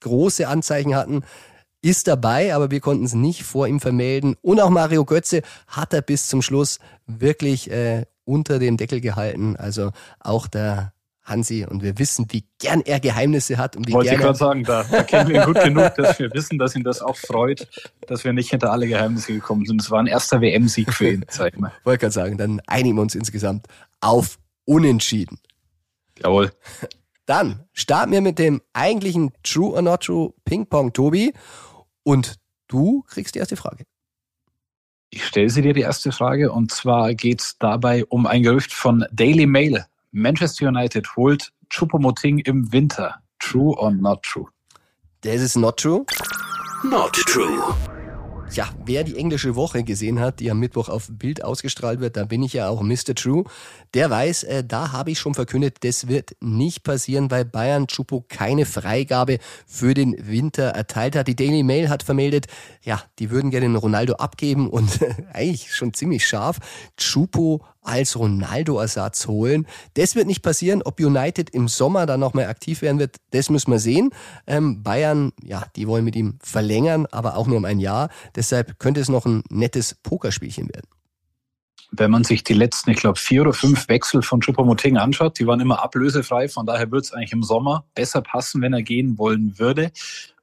große 0.01 0.47
Anzeichen 0.47 0.95
hatten, 0.95 1.23
ist 1.81 2.09
dabei, 2.09 2.55
aber 2.55 2.71
wir 2.71 2.81
konnten 2.81 3.05
es 3.05 3.15
nicht 3.15 3.45
vor 3.45 3.67
ihm 3.67 3.81
vermelden. 3.81 4.37
Und 4.43 4.61
auch 4.61 4.71
Mario 4.71 5.05
Götze 5.05 5.43
hat 5.69 5.95
er 5.95 6.03
bis 6.03 6.29
zum 6.29 6.43
Schluss 6.43 6.81
wirklich 7.07 7.71
äh, 7.71 8.05
unter 8.27 8.59
den 8.59 8.77
Deckel 8.77 9.01
gehalten. 9.01 9.57
Also 9.57 9.93
auch 10.21 10.47
der 10.47 10.93
Hansi 11.27 11.67
und 11.69 11.83
wir 11.83 11.99
wissen, 11.99 12.27
wie 12.31 12.45
gern 12.61 12.83
er 12.83 13.01
Geheimnisse 13.01 13.59
hat 13.59 13.77
und 13.77 13.89
wie 13.89 13.93
Wollte 13.93 14.11
gerne. 14.11 14.21
ich 14.21 14.27
gerade 14.27 14.39
sagen, 14.39 14.65
da, 14.65 14.85
da 14.85 15.03
kennen 15.03 15.31
wir 15.31 15.41
ihn 15.41 15.47
gut 15.47 15.61
genug, 15.63 15.95
dass 15.97 16.19
wir 16.19 16.33
wissen, 16.33 16.59
dass 16.59 16.77
ihn 16.77 16.85
das 16.85 17.03
auch 17.03 17.17
freut, 17.17 17.67
dass 18.07 18.25
wir 18.25 18.33
nicht 18.33 18.51
hinter 18.51 18.71
alle 18.71 18.87
Geheimnisse 18.87 19.33
gekommen 19.33 19.67
sind. 19.67 19.81
Es 19.81 19.91
war 19.91 19.99
ein 19.99 20.07
erster 20.07 20.41
WM-Sieg 20.41 20.93
für 20.93 21.11
ihn, 21.11 21.25
sag 21.29 21.55
ich 21.55 21.59
mal. 21.59 21.73
Wollte 21.85 22.03
gerade 22.03 22.13
sagen, 22.13 22.39
dann 22.39 22.61
einigen 22.67 22.97
wir 22.97 23.03
uns 23.03 23.15
insgesamt 23.15 23.67
auf 24.01 24.39
Unentschieden. 24.65 25.39
Jawohl. 26.23 26.53
Dann 27.27 27.65
starten 27.73 28.13
wir 28.13 28.21
mit 28.21 28.39
dem 28.39 28.63
eigentlichen 28.73 29.33
True 29.43 29.75
or 29.75 29.83
Not 29.83 30.05
True 30.05 30.33
Ping-Pong, 30.45 30.93
Tobi. 30.93 31.33
Und 32.05 32.37
du 32.69 33.03
kriegst 33.03 33.35
die 33.35 33.41
erste 33.41 33.57
Frage. 33.57 33.85
Ich 35.11 35.25
stelle 35.25 35.49
sie 35.49 35.63
dir 35.63 35.73
die 35.73 35.83
erste 35.83 36.13
Frage 36.13 36.51
und 36.51 36.73
zwar 36.73 37.15
geht 37.15 37.41
es 37.41 37.59
dabei 37.59 38.05
um 38.07 38.27
ein 38.27 38.43
Gerücht 38.43 38.73
von 38.73 39.05
Daily 39.13 39.47
Mail. 39.47 39.87
Manchester 40.11 40.69
United 40.69 41.17
holt 41.17 41.53
Chupomoting 41.71 42.39
im 42.41 42.73
Winter. 42.73 43.17
True 43.39 43.77
or 43.77 43.91
not 43.91 44.23
true? 44.23 44.47
Das 45.21 45.41
ist 45.41 45.57
not 45.57 45.79
true. 45.79 46.05
Not 46.83 47.13
true. 47.13 47.75
Ja, 48.57 48.71
wer 48.87 49.05
die 49.05 49.17
englische 49.17 49.55
Woche 49.55 49.85
gesehen 49.85 50.19
hat, 50.19 50.41
die 50.41 50.51
am 50.51 50.59
Mittwoch 50.59 50.89
auf 50.89 51.09
Bild 51.11 51.45
ausgestrahlt 51.45 52.01
wird, 52.01 52.17
da 52.17 52.25
bin 52.25 52.43
ich 52.43 52.55
ja 52.55 52.71
auch 52.71 52.81
Mr. 52.81 53.15
True, 53.15 53.45
der 53.93 54.09
weiß, 54.09 54.45
äh, 54.45 54.65
da 54.65 54.93
habe 54.93 55.11
ich 55.11 55.19
schon 55.19 55.35
verkündet, 55.35 55.85
das 55.85 56.09
wird 56.09 56.31
nicht 56.41 56.83
passieren, 56.83 57.31
weil 57.31 57.45
Bayern 57.45 57.87
Chupo 57.87 58.25
keine 58.27 58.65
Freigabe 58.65 59.41
für 59.67 59.93
den 59.93 60.17
Winter 60.27 60.69
erteilt 60.69 61.17
hat. 61.17 61.29
Die 61.29 61.37
Daily 61.37 61.65
Mail 61.65 61.91
hat 61.91 62.03
vermeldet, 62.03 62.47
ja, 62.81 63.03
die 63.19 63.29
würden 63.29 63.51
gerne 63.51 63.67
den 63.67 63.77
Ronaldo 63.77 64.15
abgeben 64.15 64.71
und 64.71 65.01
eigentlich 65.35 65.75
schon 65.75 65.93
ziemlich 65.93 66.27
scharf. 66.27 66.59
Chupo 66.97 67.63
als 67.87 68.19
Ronaldo-Ersatz 68.19 69.27
holen. 69.29 69.67
Das 69.95 70.15
wird 70.15 70.27
nicht 70.27 70.43
passieren. 70.43 70.83
Ob 70.83 71.01
United 71.01 71.51
im 71.51 71.69
Sommer 71.69 72.07
dann 72.07 72.21
nochmal 72.21 72.47
aktiv 72.47 72.83
werden 72.83 72.99
wird, 72.99 73.17
das 73.31 73.51
müssen 73.51 73.71
wir 73.71 73.79
sehen. 73.79 74.11
Ähm, 74.47 74.83
Bayern, 74.83 75.33
ja, 75.43 75.65
die 75.77 75.87
wollen 75.89 76.05
mit 76.05 76.17
ihm 76.17 76.39
verlängern, 76.43 77.07
aber 77.11 77.37
auch 77.37 77.47
nur 77.47 77.59
um 77.59 77.65
ein 77.65 77.79
Jahr. 77.81 78.09
Deshalb 78.35 78.79
könnte 78.79 79.01
es 79.01 79.09
noch 79.09 79.27
ein 79.27 79.43
nettes 79.49 79.95
Pokerspielchen 80.03 80.69
werden. 80.69 80.89
wenn 81.93 82.11
man 82.11 82.25
sich 82.25 82.45
die 82.45 82.53
letzten, 82.53 82.91
ich 82.91 82.99
glaube, 82.99 83.19
vier 83.19 83.43
oder 83.43 83.53
fünf 83.53 83.89
Wechsel 83.89 84.21
von 84.23 84.41
Choupo-Moting 84.41 84.97
anschaut, 84.97 85.39
die 85.39 85.47
waren 85.47 85.61
immer 85.61 85.83
ablösefrei. 85.83 86.49
Von 86.49 86.67
daher 86.67 86.91
würde 86.91 87.05
es 87.05 87.13
eigentlich 87.13 87.33
im 87.33 87.43
Sommer 87.43 87.87
besser 87.95 88.23
passen, 88.23 88.61
wenn 88.61 88.73
er 88.73 88.83
gehen 88.83 89.17
wollen 89.19 89.59
würde. 89.59 89.93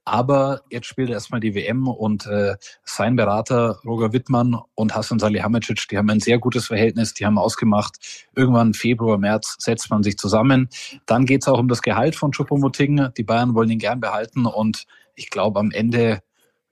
Aber 0.04 0.60
jetzt 0.70 0.86
spielt 0.86 1.08
er 1.08 1.14
erstmal 1.14 1.40
die 1.40 1.54
WM 1.54 1.88
und 1.88 2.26
äh, 2.26 2.56
sein 2.84 3.16
Berater 3.16 3.78
Roger 3.84 4.12
Wittmann 4.12 4.56
und 4.74 4.94
Hassan 4.94 5.18
Salihamidzic, 5.18 5.88
die 5.90 5.96
haben 5.96 6.10
ein 6.10 6.20
sehr 6.20 6.38
gutes 6.38 6.66
Verhältnis, 6.66 7.14
die 7.14 7.24
haben 7.24 7.38
ausgemacht, 7.38 8.26
irgendwann 8.34 8.74
Februar, 8.74 9.16
März 9.16 9.56
setzt 9.58 9.90
man 9.90 10.02
sich 10.02 10.18
zusammen. 10.18 10.68
Dann 11.06 11.24
geht 11.24 11.42
es 11.42 11.48
auch 11.48 11.58
um 11.58 11.68
das 11.68 11.80
Gehalt 11.80 12.16
von 12.16 12.32
Choupo-Moting. 12.32 13.12
Die 13.16 13.22
Bayern 13.22 13.54
wollen 13.54 13.70
ihn 13.70 13.78
gern 13.78 14.00
behalten 14.00 14.46
und 14.46 14.84
ich 15.14 15.30
glaube 15.30 15.60
am 15.60 15.70
Ende 15.70 16.20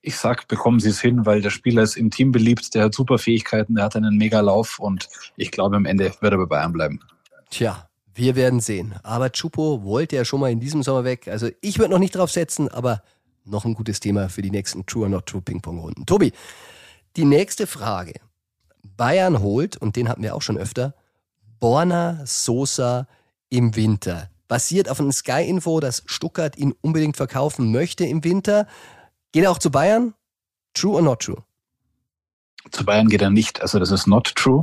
ich 0.02 0.16
sag, 0.16 0.48
bekommen 0.48 0.80
Sie 0.80 0.88
es 0.88 1.00
hin, 1.00 1.24
weil 1.26 1.40
der 1.40 1.50
Spieler 1.50 1.82
ist 1.82 1.96
im 1.96 2.10
Team 2.10 2.32
beliebt, 2.32 2.74
der 2.74 2.84
hat 2.84 2.94
super 2.94 3.18
Fähigkeiten, 3.18 3.76
der 3.76 3.84
hat 3.84 3.94
einen 3.94 4.18
mega 4.18 4.40
Lauf 4.40 4.80
und 4.80 5.08
ich 5.36 5.52
glaube, 5.52 5.76
am 5.76 5.86
Ende 5.86 6.12
wird 6.20 6.32
er 6.32 6.38
bei 6.38 6.46
Bayern 6.46 6.72
bleiben. 6.72 7.00
Tja, 7.50 7.88
wir 8.14 8.34
werden 8.34 8.60
sehen. 8.60 8.94
Aber 9.04 9.30
Chupo 9.30 9.84
wollte 9.84 10.16
ja 10.16 10.24
schon 10.24 10.40
mal 10.40 10.50
in 10.50 10.60
diesem 10.60 10.82
Sommer 10.82 11.04
weg. 11.04 11.28
Also 11.28 11.48
ich 11.60 11.78
würde 11.78 11.92
noch 11.92 12.00
nicht 12.00 12.16
drauf 12.16 12.30
setzen, 12.30 12.68
aber 12.68 13.02
noch 13.44 13.64
ein 13.64 13.74
gutes 13.74 14.00
Thema 14.00 14.28
für 14.28 14.42
die 14.42 14.50
nächsten 14.50 14.86
True 14.86 15.04
or 15.04 15.08
Not 15.08 15.26
True 15.26 15.42
Ping-Pong-Runden. 15.42 16.06
Tobi, 16.06 16.32
die 17.16 17.24
nächste 17.24 17.66
Frage. 17.66 18.14
Bayern 18.96 19.40
holt, 19.40 19.76
und 19.76 19.96
den 19.96 20.08
hatten 20.08 20.22
wir 20.22 20.34
auch 20.34 20.42
schon 20.42 20.58
öfter, 20.58 20.94
Borna 21.60 22.20
Sosa 22.24 23.06
im 23.48 23.76
Winter. 23.76 24.28
Basiert 24.48 24.88
auf 24.88 25.00
einem 25.00 25.12
Sky-Info, 25.12 25.80
dass 25.80 26.02
Stuttgart 26.06 26.56
ihn 26.56 26.74
unbedingt 26.80 27.16
verkaufen 27.16 27.72
möchte 27.72 28.04
im 28.04 28.24
Winter. 28.24 28.66
Geht 29.32 29.44
er 29.44 29.50
auch 29.50 29.58
zu 29.58 29.70
Bayern? 29.70 30.14
True 30.74 30.96
or 30.96 31.02
not 31.02 31.20
true? 31.20 31.42
Zu 32.70 32.84
Bayern 32.84 33.08
geht 33.08 33.22
er 33.22 33.30
nicht. 33.30 33.62
Also 33.62 33.78
das 33.78 33.90
ist 33.90 34.06
not 34.06 34.34
true. 34.34 34.60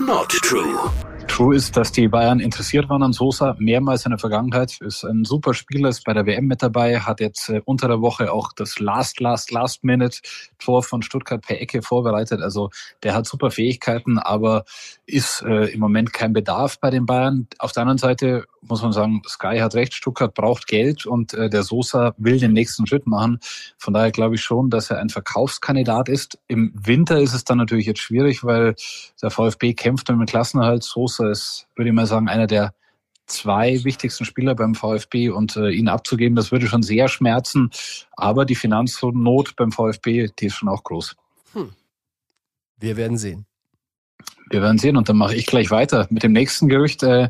Not 0.00 0.28
true. 0.28 0.90
True 1.34 1.56
ist, 1.56 1.76
dass 1.76 1.90
die 1.90 2.06
Bayern 2.06 2.38
interessiert 2.38 2.88
waren 2.88 3.02
an 3.02 3.12
Sosa, 3.12 3.56
mehrmals 3.58 4.04
in 4.04 4.10
der 4.10 4.20
Vergangenheit. 4.20 4.80
Ist 4.80 5.02
ein 5.02 5.24
super 5.24 5.52
Spieler, 5.52 5.88
ist 5.88 6.04
bei 6.04 6.12
der 6.12 6.26
WM 6.26 6.46
mit 6.46 6.62
dabei, 6.62 7.00
hat 7.00 7.18
jetzt 7.18 7.48
äh, 7.48 7.60
unter 7.64 7.88
der 7.88 8.00
Woche 8.00 8.32
auch 8.32 8.52
das 8.52 8.78
Last, 8.78 9.18
Last, 9.18 9.50
Last 9.50 9.82
Minute 9.82 10.20
Tor 10.60 10.84
von 10.84 11.02
Stuttgart 11.02 11.44
per 11.44 11.60
Ecke 11.60 11.82
vorbereitet. 11.82 12.40
Also 12.40 12.70
der 13.02 13.16
hat 13.16 13.26
super 13.26 13.50
Fähigkeiten, 13.50 14.20
aber 14.20 14.64
ist 15.06 15.42
äh, 15.42 15.72
im 15.72 15.80
Moment 15.80 16.12
kein 16.12 16.32
Bedarf 16.32 16.78
bei 16.78 16.90
den 16.90 17.04
Bayern. 17.04 17.48
Auf 17.58 17.72
der 17.72 17.80
anderen 17.80 17.98
Seite 17.98 18.44
muss 18.68 18.82
man 18.82 18.92
sagen, 18.92 19.22
Sky 19.28 19.58
hat 19.58 19.74
recht, 19.74 19.94
Stuttgart 19.94 20.34
braucht 20.34 20.66
Geld 20.66 21.06
und 21.06 21.34
äh, 21.34 21.48
der 21.48 21.62
Sosa 21.62 22.14
will 22.16 22.38
den 22.38 22.52
nächsten 22.52 22.86
Schritt 22.86 23.06
machen. 23.06 23.38
Von 23.78 23.94
daher 23.94 24.10
glaube 24.10 24.34
ich 24.34 24.42
schon, 24.42 24.70
dass 24.70 24.90
er 24.90 24.98
ein 24.98 25.10
Verkaufskandidat 25.10 26.08
ist. 26.08 26.38
Im 26.48 26.72
Winter 26.74 27.20
ist 27.20 27.34
es 27.34 27.44
dann 27.44 27.58
natürlich 27.58 27.86
jetzt 27.86 28.00
schwierig, 28.00 28.44
weil 28.44 28.74
der 29.22 29.30
VfB 29.30 29.74
kämpft 29.74 30.08
mit 30.08 30.18
dem 30.18 30.26
Klassenerhalt. 30.26 30.82
Sosa 30.82 31.30
ist, 31.30 31.66
würde 31.76 31.90
ich 31.90 31.94
mal 31.94 32.06
sagen, 32.06 32.28
einer 32.28 32.46
der 32.46 32.74
zwei 33.26 33.82
wichtigsten 33.84 34.24
Spieler 34.24 34.54
beim 34.54 34.74
VfB 34.74 35.30
und 35.30 35.56
äh, 35.56 35.70
ihn 35.70 35.88
abzugeben, 35.88 36.36
das 36.36 36.52
würde 36.52 36.66
schon 36.66 36.82
sehr 36.82 37.08
schmerzen. 37.08 37.70
Aber 38.12 38.44
die 38.44 38.54
Finanznot 38.54 39.56
beim 39.56 39.72
VfB, 39.72 40.28
die 40.38 40.46
ist 40.46 40.54
schon 40.54 40.68
auch 40.68 40.82
groß. 40.82 41.16
Hm. 41.52 41.72
Wir 42.78 42.96
werden 42.96 43.16
sehen. 43.16 43.46
Wir 44.50 44.62
werden 44.62 44.78
sehen 44.78 44.96
und 44.96 45.08
dann 45.08 45.16
mache 45.16 45.34
ich 45.34 45.46
gleich 45.46 45.70
weiter 45.70 46.06
mit 46.10 46.22
dem 46.22 46.32
nächsten 46.32 46.68
Gerücht. 46.68 47.02
Äh, 47.02 47.28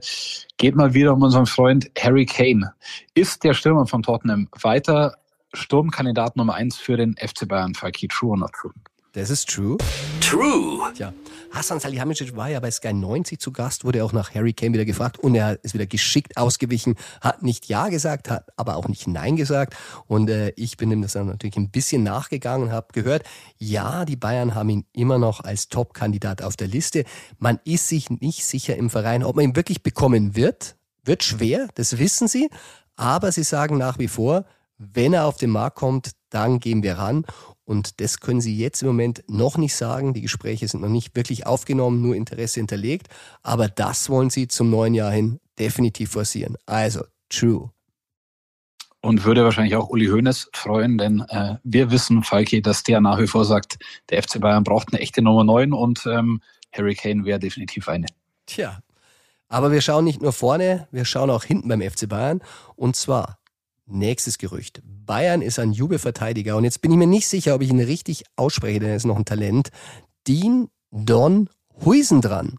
geht 0.56 0.76
mal 0.76 0.94
wieder 0.94 1.12
um 1.14 1.22
unseren 1.22 1.46
Freund 1.46 1.90
Harry 1.98 2.26
Kane. 2.26 2.74
Ist 3.14 3.44
der 3.44 3.54
Stürmer 3.54 3.86
von 3.86 4.02
Tottenham 4.02 4.48
weiter 4.60 5.14
Sturmkandidat 5.52 6.36
Nummer 6.36 6.54
eins 6.54 6.76
für 6.76 6.96
den 6.96 7.14
FC 7.16 7.46
Bayern? 7.46 7.74
Falki, 7.74 8.08
true 8.08 8.30
or 8.30 8.36
not 8.36 8.52
true? 8.52 8.72
Das 9.14 9.30
ist 9.30 9.48
true. 9.48 9.78
True. 10.20 10.92
Tja, 10.92 11.14
Hassan 11.52 11.78
Salihamidzic 11.78 12.34
war 12.34 12.48
ja 12.48 12.58
bei 12.58 12.72
Sky 12.72 12.92
90 12.92 13.38
zu 13.38 13.52
Gast, 13.52 13.84
wurde 13.84 14.02
auch 14.02 14.12
nach 14.12 14.34
Harry 14.34 14.52
Kane 14.52 14.72
wieder 14.72 14.84
gefragt 14.84 15.20
und 15.20 15.36
er 15.36 15.62
ist 15.62 15.72
wieder 15.72 15.86
geschickt 15.86 16.36
ausgewichen, 16.36 16.96
hat 17.20 17.40
nicht 17.44 17.66
Ja 17.68 17.90
gesagt, 17.90 18.28
hat 18.28 18.48
aber 18.56 18.74
auch 18.74 18.88
nicht 18.88 19.06
Nein 19.06 19.36
gesagt 19.36 19.76
und 20.08 20.30
äh, 20.30 20.48
ich 20.56 20.76
bin 20.78 20.90
ihm 20.90 21.00
das 21.00 21.12
dann 21.12 21.28
natürlich 21.28 21.56
ein 21.56 21.70
bisschen 21.70 22.02
nachgegangen 22.02 22.66
und 22.66 22.72
habe 22.72 22.88
gehört, 22.92 23.22
ja, 23.56 24.04
die 24.04 24.16
Bayern 24.16 24.56
haben 24.56 24.68
ihn 24.68 24.84
immer 24.92 25.18
noch 25.18 25.44
als 25.44 25.68
Top-Kandidat 25.68 26.42
auf 26.42 26.56
der 26.56 26.66
Liste. 26.66 27.04
Man 27.38 27.60
ist 27.62 27.88
sich 27.88 28.10
nicht 28.10 28.44
sicher 28.44 28.74
im 28.74 28.90
Verein, 28.90 29.22
ob 29.22 29.36
man 29.36 29.44
ihn 29.44 29.56
wirklich 29.56 29.84
bekommen 29.84 30.34
wird. 30.34 30.74
Wird 31.04 31.22
schwer, 31.22 31.68
das 31.76 31.98
wissen 31.98 32.26
sie, 32.26 32.50
aber 32.96 33.30
sie 33.30 33.44
sagen 33.44 33.78
nach 33.78 34.00
wie 34.00 34.08
vor, 34.08 34.44
wenn 34.78 35.12
er 35.12 35.26
auf 35.26 35.36
den 35.36 35.50
Markt 35.50 35.76
kommt, 35.76 36.10
dann 36.30 36.58
gehen 36.58 36.82
wir 36.82 36.98
ran. 36.98 37.24
Und 37.64 38.00
das 38.00 38.20
können 38.20 38.40
Sie 38.40 38.56
jetzt 38.56 38.82
im 38.82 38.88
Moment 38.88 39.24
noch 39.26 39.56
nicht 39.56 39.74
sagen. 39.74 40.12
Die 40.12 40.20
Gespräche 40.20 40.68
sind 40.68 40.82
noch 40.82 40.88
nicht 40.88 41.16
wirklich 41.16 41.46
aufgenommen, 41.46 42.02
nur 42.02 42.14
Interesse 42.14 42.60
hinterlegt. 42.60 43.08
Aber 43.42 43.68
das 43.68 44.10
wollen 44.10 44.30
Sie 44.30 44.48
zum 44.48 44.70
neuen 44.70 44.94
Jahr 44.94 45.10
hin 45.10 45.40
definitiv 45.58 46.10
forcieren. 46.10 46.56
Also, 46.66 47.04
true. 47.28 47.70
Und 49.00 49.24
würde 49.24 49.44
wahrscheinlich 49.44 49.76
auch 49.76 49.90
Uli 49.90 50.06
Hoeneß 50.06 50.50
freuen, 50.54 50.96
denn 50.96 51.20
äh, 51.28 51.56
wir 51.62 51.90
wissen, 51.90 52.22
Falki, 52.22 52.62
dass 52.62 52.82
der 52.82 53.00
nach 53.00 53.18
wie 53.18 53.26
vor 53.26 53.44
sagt, 53.44 53.78
der 54.08 54.22
FC 54.22 54.40
Bayern 54.40 54.64
braucht 54.64 54.92
eine 54.92 55.00
echte 55.00 55.20
Nummer 55.20 55.44
9 55.44 55.74
und 55.74 56.06
ähm, 56.06 56.40
Harry 56.72 56.94
Kane 56.94 57.24
wäre 57.24 57.38
definitiv 57.38 57.88
eine. 57.88 58.06
Tja, 58.46 58.78
aber 59.48 59.70
wir 59.70 59.82
schauen 59.82 60.04
nicht 60.04 60.22
nur 60.22 60.32
vorne, 60.32 60.88
wir 60.90 61.04
schauen 61.04 61.30
auch 61.30 61.44
hinten 61.44 61.68
beim 61.68 61.82
FC 61.82 62.08
Bayern. 62.08 62.40
Und 62.76 62.96
zwar 62.96 63.38
Nächstes 63.86 64.38
Gerücht. 64.38 64.80
Bayern 64.84 65.42
ist 65.42 65.58
ein 65.58 65.72
Jubelverteidiger 65.72 66.56
und 66.56 66.64
jetzt 66.64 66.80
bin 66.80 66.90
ich 66.90 66.96
mir 66.96 67.06
nicht 67.06 67.28
sicher, 67.28 67.54
ob 67.54 67.60
ich 67.60 67.68
ihn 67.68 67.80
richtig 67.80 68.24
ausspreche, 68.36 68.80
denn 68.80 68.90
er 68.90 68.96
ist 68.96 69.04
noch 69.04 69.16
ein 69.16 69.26
Talent. 69.26 69.70
Dean 70.26 70.68
Don 70.90 71.50
Huisen 71.84 72.22
dran. 72.22 72.56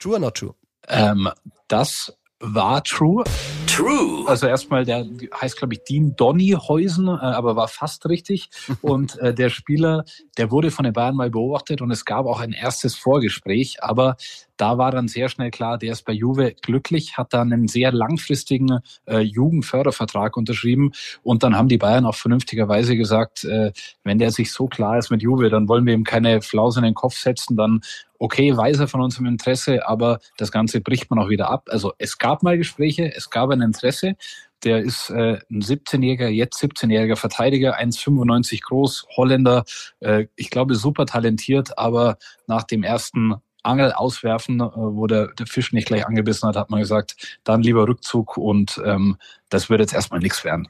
True 0.00 0.14
or 0.14 0.18
not 0.18 0.34
true? 0.34 0.54
Ähm, 0.88 1.28
das 1.68 2.12
war 2.40 2.82
true. 2.82 3.22
True. 3.68 4.24
Also 4.26 4.48
erstmal, 4.48 4.84
der 4.84 5.06
heißt, 5.40 5.56
glaube 5.56 5.74
ich, 5.74 5.84
Dean 5.84 6.14
Donny 6.16 6.56
Heusen, 6.68 7.06
äh, 7.06 7.12
aber 7.12 7.56
war 7.56 7.68
fast 7.68 8.06
richtig. 8.06 8.50
Und 8.82 9.18
äh, 9.20 9.32
der 9.32 9.48
Spieler, 9.48 10.04
der 10.36 10.50
wurde 10.50 10.70
von 10.70 10.84
den 10.84 10.92
Bayern 10.92 11.14
mal 11.14 11.30
beobachtet 11.30 11.80
und 11.80 11.90
es 11.90 12.04
gab 12.04 12.26
auch 12.26 12.40
ein 12.40 12.52
erstes 12.52 12.96
Vorgespräch, 12.96 13.82
aber 13.82 14.16
da 14.62 14.78
war 14.78 14.92
dann 14.92 15.08
sehr 15.08 15.28
schnell 15.28 15.50
klar, 15.50 15.76
der 15.76 15.90
ist 15.90 16.04
bei 16.04 16.12
Juve 16.12 16.54
glücklich, 16.62 17.18
hat 17.18 17.34
dann 17.34 17.52
einen 17.52 17.66
sehr 17.66 17.90
langfristigen 17.90 18.78
äh, 19.06 19.18
Jugendfördervertrag 19.18 20.36
unterschrieben 20.36 20.92
und 21.24 21.42
dann 21.42 21.56
haben 21.56 21.66
die 21.66 21.78
Bayern 21.78 22.06
auch 22.06 22.14
vernünftigerweise 22.14 22.96
gesagt, 22.96 23.42
äh, 23.42 23.72
wenn 24.04 24.20
der 24.20 24.30
sich 24.30 24.52
so 24.52 24.68
klar 24.68 24.98
ist 24.98 25.10
mit 25.10 25.20
Juve, 25.20 25.50
dann 25.50 25.66
wollen 25.66 25.84
wir 25.84 25.94
ihm 25.94 26.04
keine 26.04 26.42
Flause 26.42 26.78
in 26.78 26.84
den 26.84 26.94
Kopf 26.94 27.16
setzen, 27.16 27.56
dann 27.56 27.80
okay, 28.20 28.56
weiß 28.56 28.78
er 28.78 28.86
von 28.86 29.00
unserem 29.00 29.26
Interesse, 29.26 29.88
aber 29.88 30.20
das 30.36 30.52
Ganze 30.52 30.80
bricht 30.80 31.10
man 31.10 31.18
auch 31.18 31.28
wieder 31.28 31.50
ab. 31.50 31.66
Also 31.68 31.92
es 31.98 32.18
gab 32.18 32.44
mal 32.44 32.56
Gespräche, 32.56 33.12
es 33.12 33.30
gab 33.30 33.50
ein 33.50 33.62
Interesse. 33.62 34.14
Der 34.62 34.78
ist 34.78 35.10
äh, 35.10 35.40
ein 35.50 35.60
17-jähriger, 35.60 36.28
jetzt 36.28 36.62
17-jähriger 36.62 37.16
Verteidiger, 37.16 37.80
1,95 37.80 38.60
groß, 38.62 39.06
Holländer. 39.16 39.64
Äh, 39.98 40.26
ich 40.36 40.50
glaube, 40.50 40.76
super 40.76 41.04
talentiert, 41.04 41.76
aber 41.76 42.16
nach 42.46 42.62
dem 42.62 42.84
ersten 42.84 43.42
Angel 43.62 43.92
auswerfen, 43.92 44.60
äh, 44.60 44.70
wo 44.74 45.06
der, 45.06 45.28
der 45.28 45.46
Fisch 45.46 45.72
nicht 45.72 45.86
gleich 45.86 46.06
angebissen 46.06 46.48
hat, 46.48 46.56
hat 46.56 46.70
man 46.70 46.80
gesagt, 46.80 47.38
dann 47.44 47.62
lieber 47.62 47.86
Rückzug 47.86 48.36
und 48.36 48.80
ähm, 48.84 49.16
das 49.48 49.70
wird 49.70 49.80
jetzt 49.80 49.94
erstmal 49.94 50.20
nichts 50.20 50.44
werden. 50.44 50.68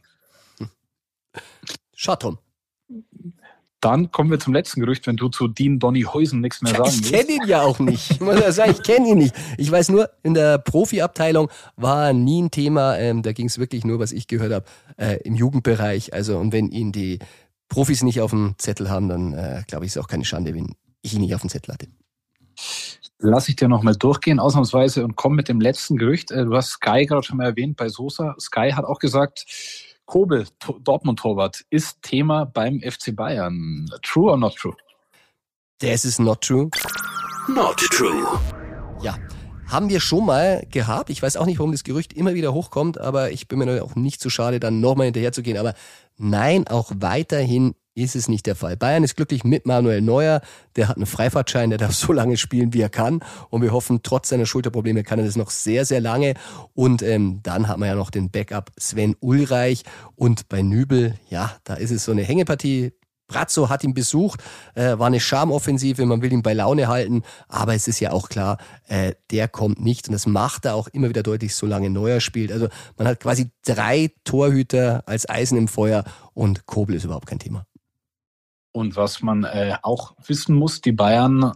Schatom. 1.94 2.38
Dann 3.80 4.12
kommen 4.12 4.30
wir 4.30 4.38
zum 4.38 4.54
letzten 4.54 4.80
Gerücht, 4.80 5.08
wenn 5.08 5.16
du 5.16 5.28
zu 5.28 5.49
Dean 5.49 5.80
Donny 5.80 6.02
Heusen 6.02 6.40
nichts 6.40 6.62
mehr 6.62 6.72
sagen 6.72 6.84
willst. 6.84 7.04
Ich 7.04 7.12
kenne 7.12 7.32
ihn 7.32 7.49
ja 7.49 7.62
auch 7.62 7.80
nicht. 7.80 8.12
Ich 8.12 8.20
muss 8.20 8.38
ja 8.38 8.52
sagen, 8.52 8.70
ich 8.70 8.82
kenne 8.84 9.08
ihn 9.08 9.18
nicht. 9.18 9.34
Ich 9.58 9.72
weiß 9.72 9.88
nur, 9.88 10.08
in 10.22 10.34
der 10.34 10.58
Profiabteilung 10.58 11.50
war 11.75 12.12
nie 12.12 12.42
ein 12.42 12.52
Thema. 12.52 12.96
Ähm, 12.99 13.22
da 13.22 13.32
ging 13.32 13.46
es 13.46 13.58
wirklich 13.58 13.84
nur, 13.84 13.99
was 13.99 14.12
ich 14.12 14.28
gehört 14.28 14.52
habe, 14.52 14.66
äh, 14.99 15.16
im 15.25 15.34
Jugendbereich. 15.34 16.12
Also 16.12 16.38
und 16.38 16.52
wenn 16.52 16.70
ihn 16.70 16.92
die 16.92 17.18
Profis 17.68 18.04
nicht 18.04 18.20
auf 18.20 18.30
dem 18.30 18.54
Zettel 18.56 18.88
haben, 18.88 19.08
dann 19.08 19.32
äh, 19.32 19.62
glaube 19.66 19.84
ich, 19.84 19.90
ist 19.90 19.99
auch 19.99 20.06
keine 20.06 20.25
Schande, 20.25 20.54
wenn 20.54 20.76
ich 21.02 21.14
ihn 21.14 21.20
nicht 21.20 21.34
auf 21.34 21.40
dem 21.40 21.50
Zettel 21.50 21.75
hatte. 21.75 21.88
Lass 23.24 23.48
ich 23.48 23.54
dir 23.54 23.68
nochmal 23.68 23.94
durchgehen, 23.94 24.40
ausnahmsweise, 24.40 25.04
und 25.04 25.14
komm 25.14 25.36
mit 25.36 25.48
dem 25.48 25.60
letzten 25.60 25.96
Gerücht. 25.96 26.32
Äh, 26.32 26.44
du 26.44 26.56
hast 26.56 26.70
Sky 26.70 27.06
gerade 27.06 27.22
schon 27.22 27.36
mal 27.36 27.46
erwähnt 27.46 27.76
bei 27.76 27.88
Sosa. 27.88 28.34
Sky 28.40 28.72
hat 28.72 28.84
auch 28.84 28.98
gesagt, 28.98 29.46
Kobel, 30.06 30.48
Dortmund-Torwart, 30.80 31.64
ist 31.70 32.02
Thema 32.02 32.46
beim 32.46 32.80
FC 32.80 33.14
Bayern. 33.14 33.88
True 34.02 34.32
or 34.32 34.36
not 34.36 34.56
true? 34.56 34.74
Das 35.78 36.04
ist 36.04 36.18
not 36.18 36.40
true. 36.40 36.68
Not 37.46 37.76
true. 37.76 38.26
Ja, 39.02 39.16
haben 39.68 39.88
wir 39.88 40.00
schon 40.00 40.26
mal 40.26 40.66
gehabt. 40.68 41.08
Ich 41.08 41.22
weiß 41.22 41.36
auch 41.36 41.46
nicht, 41.46 41.60
warum 41.60 41.70
das 41.70 41.84
Gerücht 41.84 42.12
immer 42.14 42.34
wieder 42.34 42.52
hochkommt, 42.52 43.00
aber 43.00 43.30
ich 43.30 43.46
bin 43.46 43.60
mir 43.60 43.84
auch 43.84 43.94
nicht 43.94 44.20
zu 44.20 44.24
so 44.26 44.30
schade, 44.30 44.58
dann 44.58 44.80
nochmal 44.80 45.06
hinterher 45.06 45.32
zu 45.32 45.42
gehen. 45.42 45.58
Aber 45.58 45.74
nein, 46.18 46.66
auch 46.66 46.90
weiterhin 46.96 47.76
ist 47.94 48.16
es 48.16 48.28
nicht 48.28 48.46
der 48.46 48.56
Fall. 48.56 48.76
Bayern 48.76 49.04
ist 49.04 49.16
glücklich 49.16 49.44
mit 49.44 49.66
Manuel 49.66 50.00
Neuer. 50.00 50.40
Der 50.76 50.88
hat 50.88 50.96
einen 50.96 51.06
Freifahrtschein, 51.06 51.70
der 51.70 51.78
darf 51.78 51.94
so 51.94 52.12
lange 52.12 52.37
spielen, 52.37 52.72
wie 52.72 52.80
er 52.80 52.88
kann. 52.88 53.20
Und 53.50 53.62
wir 53.62 53.72
hoffen, 53.72 54.00
trotz 54.02 54.28
seiner 54.28 54.46
Schulterprobleme 54.46 55.04
kann 55.04 55.18
er 55.18 55.25
das 55.25 55.37
noch 55.37 55.50
sehr, 55.50 55.84
sehr 55.84 56.00
lange. 56.00 56.34
Und 56.75 57.02
ähm, 57.02 57.40
dann 57.42 57.68
haben 57.68 57.80
wir 57.80 57.88
ja 57.88 57.94
noch 57.94 58.11
den 58.11 58.30
Backup 58.30 58.70
Sven 58.78 59.16
Ulreich. 59.20 59.82
Und 60.16 60.49
bei 60.49 60.62
Nübel, 60.62 61.14
ja, 61.28 61.52
da 61.64 61.75
ist 61.75 61.90
es 61.90 62.04
so 62.04 62.12
eine 62.12 62.22
Hängepartie. 62.22 62.92
Brazzo 63.28 63.70
hat 63.70 63.82
ihn 63.82 63.94
besucht, 63.94 64.42
äh, 64.75 64.99
war 64.99 65.06
eine 65.06 65.18
Charmoffensive, 65.18 66.04
man 66.04 66.20
will 66.20 66.32
ihn 66.32 66.42
bei 66.42 66.52
Laune 66.52 66.87
halten, 66.88 67.22
aber 67.49 67.75
es 67.75 67.88
ist 67.88 67.99
ja 67.99 68.12
auch 68.12 68.28
klar, 68.28 68.58
äh, 68.88 69.14
der 69.30 69.49
kommt 69.49 69.80
nicht 69.80 70.06
und 70.06 70.12
das 70.12 70.26
macht 70.26 70.66
er 70.66 70.75
auch 70.75 70.87
immer 70.88 71.08
wieder 71.08 71.22
deutlich, 71.22 71.54
solange 71.54 71.88
Neuer 71.88 72.20
spielt. 72.20 72.52
Also 72.52 72.68
man 72.99 73.08
hat 73.08 73.20
quasi 73.20 73.50
drei 73.64 74.11
Torhüter 74.25 75.02
als 75.06 75.26
Eisen 75.28 75.56
im 75.56 75.66
Feuer 75.66 76.04
und 76.34 76.66
Kobel 76.66 76.94
ist 76.94 77.04
überhaupt 77.04 77.26
kein 77.26 77.38
Thema. 77.38 77.64
Und 78.72 78.96
was 78.96 79.22
man 79.22 79.44
äh, 79.44 79.76
auch 79.82 80.14
wissen 80.26 80.56
muss, 80.56 80.80
die 80.80 80.92
Bayern 80.92 81.52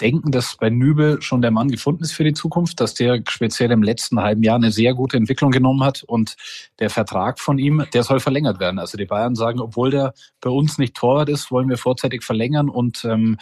denken, 0.00 0.30
dass 0.30 0.56
bei 0.56 0.70
Nübel 0.70 1.20
schon 1.22 1.42
der 1.42 1.50
Mann 1.50 1.68
gefunden 1.70 2.04
ist 2.04 2.12
für 2.12 2.24
die 2.24 2.32
Zukunft, 2.32 2.80
dass 2.80 2.94
der 2.94 3.22
speziell 3.28 3.70
im 3.70 3.82
letzten 3.82 4.20
halben 4.20 4.42
Jahr 4.42 4.56
eine 4.56 4.70
sehr 4.70 4.94
gute 4.94 5.16
Entwicklung 5.16 5.50
genommen 5.50 5.82
hat 5.82 6.02
und 6.04 6.36
der 6.78 6.90
Vertrag 6.90 7.40
von 7.40 7.58
ihm, 7.58 7.84
der 7.92 8.04
soll 8.04 8.20
verlängert 8.20 8.60
werden. 8.60 8.78
Also 8.78 8.96
die 8.96 9.06
Bayern 9.06 9.34
sagen, 9.34 9.60
obwohl 9.60 9.90
der 9.90 10.14
bei 10.40 10.50
uns 10.50 10.78
nicht 10.78 10.94
Torwart 10.94 11.28
ist, 11.28 11.50
wollen 11.50 11.68
wir 11.68 11.78
vorzeitig 11.78 12.22
verlängern 12.22 12.68
und 12.68 13.04
ähm, 13.04 13.38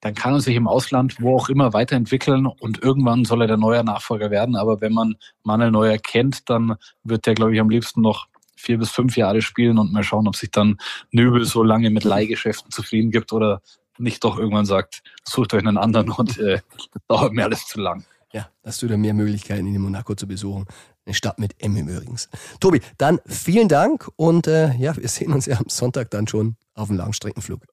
dann 0.00 0.14
kann 0.14 0.32
er 0.32 0.40
sich 0.40 0.56
im 0.56 0.66
Ausland, 0.66 1.16
wo 1.20 1.36
auch 1.36 1.50
immer, 1.50 1.74
weiterentwickeln 1.74 2.46
und 2.46 2.82
irgendwann 2.82 3.26
soll 3.26 3.42
er 3.42 3.48
der 3.48 3.58
neue 3.58 3.84
Nachfolger 3.84 4.30
werden. 4.30 4.56
Aber 4.56 4.80
wenn 4.80 4.94
man 4.94 5.16
Manuel 5.42 5.70
Neuer 5.70 5.98
kennt, 5.98 6.48
dann 6.48 6.76
wird 7.04 7.26
der, 7.26 7.34
glaube 7.34 7.54
ich, 7.54 7.60
am 7.60 7.68
liebsten 7.68 8.00
noch 8.00 8.26
vier 8.60 8.78
bis 8.78 8.90
fünf 8.90 9.16
Jahre 9.16 9.42
spielen 9.42 9.78
und 9.78 9.92
mal 9.92 10.02
schauen, 10.02 10.28
ob 10.28 10.36
sich 10.36 10.50
dann 10.50 10.78
Nübel 11.10 11.44
so 11.44 11.62
lange 11.62 11.90
mit 11.90 12.04
Leihgeschäften 12.04 12.70
zufrieden 12.70 13.10
gibt 13.10 13.32
oder 13.32 13.62
nicht 13.98 14.24
doch 14.24 14.38
irgendwann 14.38 14.66
sagt, 14.66 15.02
sucht 15.24 15.54
euch 15.54 15.60
einen 15.60 15.76
anderen 15.76 16.10
und 16.10 16.38
äh, 16.38 16.60
dauert 17.08 17.32
mir 17.32 17.44
alles 17.44 17.66
zu 17.66 17.80
lang. 17.80 18.04
Ja, 18.32 18.48
hast 18.64 18.80
du 18.82 18.86
da 18.86 18.96
mehr 18.96 19.14
Möglichkeiten, 19.14 19.66
in 19.66 19.80
Monaco 19.80 20.14
zu 20.14 20.26
besuchen. 20.26 20.66
Eine 21.04 21.14
Stadt 21.14 21.38
mit 21.38 21.60
M 21.60 21.76
Übrigens. 21.76 22.28
Tobi, 22.60 22.80
dann 22.98 23.20
vielen 23.26 23.68
Dank 23.68 24.08
und 24.16 24.46
äh, 24.46 24.74
ja, 24.76 24.96
wir 24.96 25.08
sehen 25.08 25.32
uns 25.32 25.46
ja 25.46 25.58
am 25.58 25.68
Sonntag 25.68 26.10
dann 26.10 26.28
schon 26.28 26.56
auf 26.74 26.88
dem 26.88 26.96
Langstreckenflug. 26.96 27.66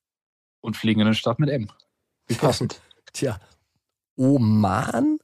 Und 0.62 0.76
fliegen 0.76 1.02
in 1.02 1.08
eine 1.08 1.16
Stadt 1.16 1.40
mit 1.40 1.50
M. 1.50 1.70
Wie 2.28 2.36
passend. 2.36 2.82
Tja, 3.14 3.40
Oman? 4.16 5.17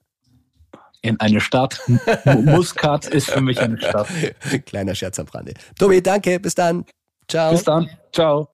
In 1.06 1.20
eine 1.20 1.42
Stadt. 1.42 1.82
Muscat 2.46 3.08
ist 3.08 3.30
für 3.30 3.42
mich 3.42 3.60
eine 3.60 3.78
Stadt. 3.78 4.08
Kleiner 4.66 4.96
Scherz 4.96 5.20
am 5.20 5.28
Rande. 5.28 5.54
Tobi, 5.78 6.02
danke. 6.02 6.40
Bis 6.40 6.56
dann. 6.56 6.86
Ciao. 7.28 7.52
Bis 7.52 7.66
dann. 7.66 7.90
Ciao. 8.14 8.48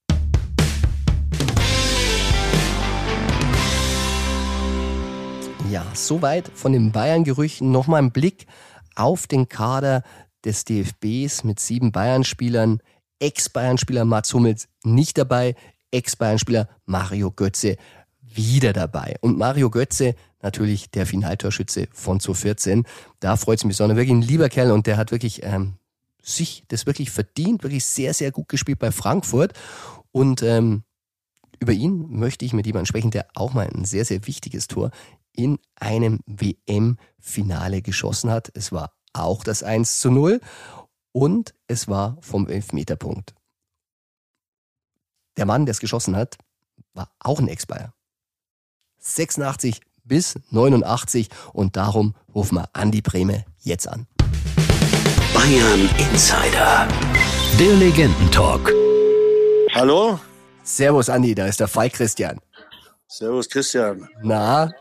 Ja, 5.70 5.86
soweit 5.94 6.50
von 6.56 6.74
den 6.74 6.92
Bayern-Gerüchten. 6.92 7.72
Nochmal 7.72 8.02
ein 8.02 8.12
Blick 8.12 8.48
auf 8.96 9.28
den 9.28 9.48
Kader 9.48 10.02
des 10.44 10.66
DFBs 10.66 11.44
mit 11.44 11.60
sieben 11.60 11.92
Bayern-Spielern. 11.92 12.80
Ex-Bayern-Spieler 13.20 14.06
Mats 14.06 14.34
Hummels 14.34 14.68
nicht 14.84 15.20
dabei. 15.20 15.54
Ex-Bayern-Spieler 15.92 16.68
Mario 16.88 17.30
Götze 17.30 17.78
wieder 18.34 18.74
dabei. 18.74 19.16
Und 19.22 19.38
Mario 19.38 19.70
Götze, 19.70 20.16
natürlich 20.42 20.90
der 20.92 21.06
Finaltorschütze 21.06 21.88
von 21.92 22.20
2014. 22.20 22.86
Da 23.20 23.36
freut 23.36 23.60
es 23.60 23.66
mich 23.66 23.74
besonders. 23.74 23.98
Wirklich 23.98 24.16
ein 24.16 24.22
lieber 24.22 24.50
Kerl 24.50 24.72
und 24.72 24.88
der 24.88 24.98
hat 24.98 25.12
wirklich 25.12 25.44
ähm, 25.44 25.76
sich 26.22 26.64
das 26.68 26.86
wirklich 26.86 27.12
verdient, 27.12 27.64
wirklich 27.64 27.86
sehr, 27.86 28.14
sehr 28.14 28.32
gut 28.32 28.50
gespielt 28.50 28.80
bei 28.80 28.92
Frankfurt. 28.92 29.54
Und 30.12 30.44
ähm, 30.44 30.84
über 31.60 31.74
ihn 31.74 32.08
möchte 32.10 32.46
ich 32.46 32.54
mit 32.54 32.66
jemandem 32.66 32.86
sprechen, 32.86 33.12
der 33.12 33.28
auch 33.36 33.54
mal 33.54 33.68
ein 33.68 33.86
sehr, 33.86 34.06
sehr 34.06 34.26
wichtiges 34.28 34.68
Tor 34.68 34.92
in 35.34 35.60
einem 35.76 36.20
WM-Finale 36.26 37.82
geschossen 37.82 38.32
hat. 38.32 38.52
Es 38.54 38.72
war 38.72 38.94
auch 39.14 39.44
das 39.44 39.64
1 39.64 40.00
zu 40.00 40.12
0 40.12 40.42
und 41.12 41.54
es 41.68 41.88
war 41.88 42.18
vom 42.22 42.48
Elfmeterpunkt. 42.48 43.34
Der 45.38 45.46
Mann, 45.46 45.66
der 45.66 45.72
es 45.72 45.80
geschossen 45.80 46.16
hat, 46.16 46.38
war 46.94 47.12
auch 47.20 47.40
ein 47.40 47.48
Ex-Bayer. 47.48 47.94
86 49.00 49.82
bis 50.04 50.40
89 50.52 51.30
und 51.54 51.76
darum 51.76 52.16
rufen 52.34 52.56
wir 52.58 52.70
Andi 52.74 53.02
Breme 53.02 53.46
jetzt 53.60 53.88
an. 53.88 54.08
Bayern 55.34 55.90
Insider. 55.98 56.88
Der 57.60 57.76
Legendentalk. 57.76 58.74
Hallo? 59.74 60.20
Servus 60.64 61.10
Andi, 61.10 61.34
da 61.36 61.46
ist 61.46 61.60
der 61.60 61.68
Fall 61.68 61.90
Christian. 61.90 62.40
Servus 63.08 63.50
Christian. 63.50 64.08
Na, 64.22 64.72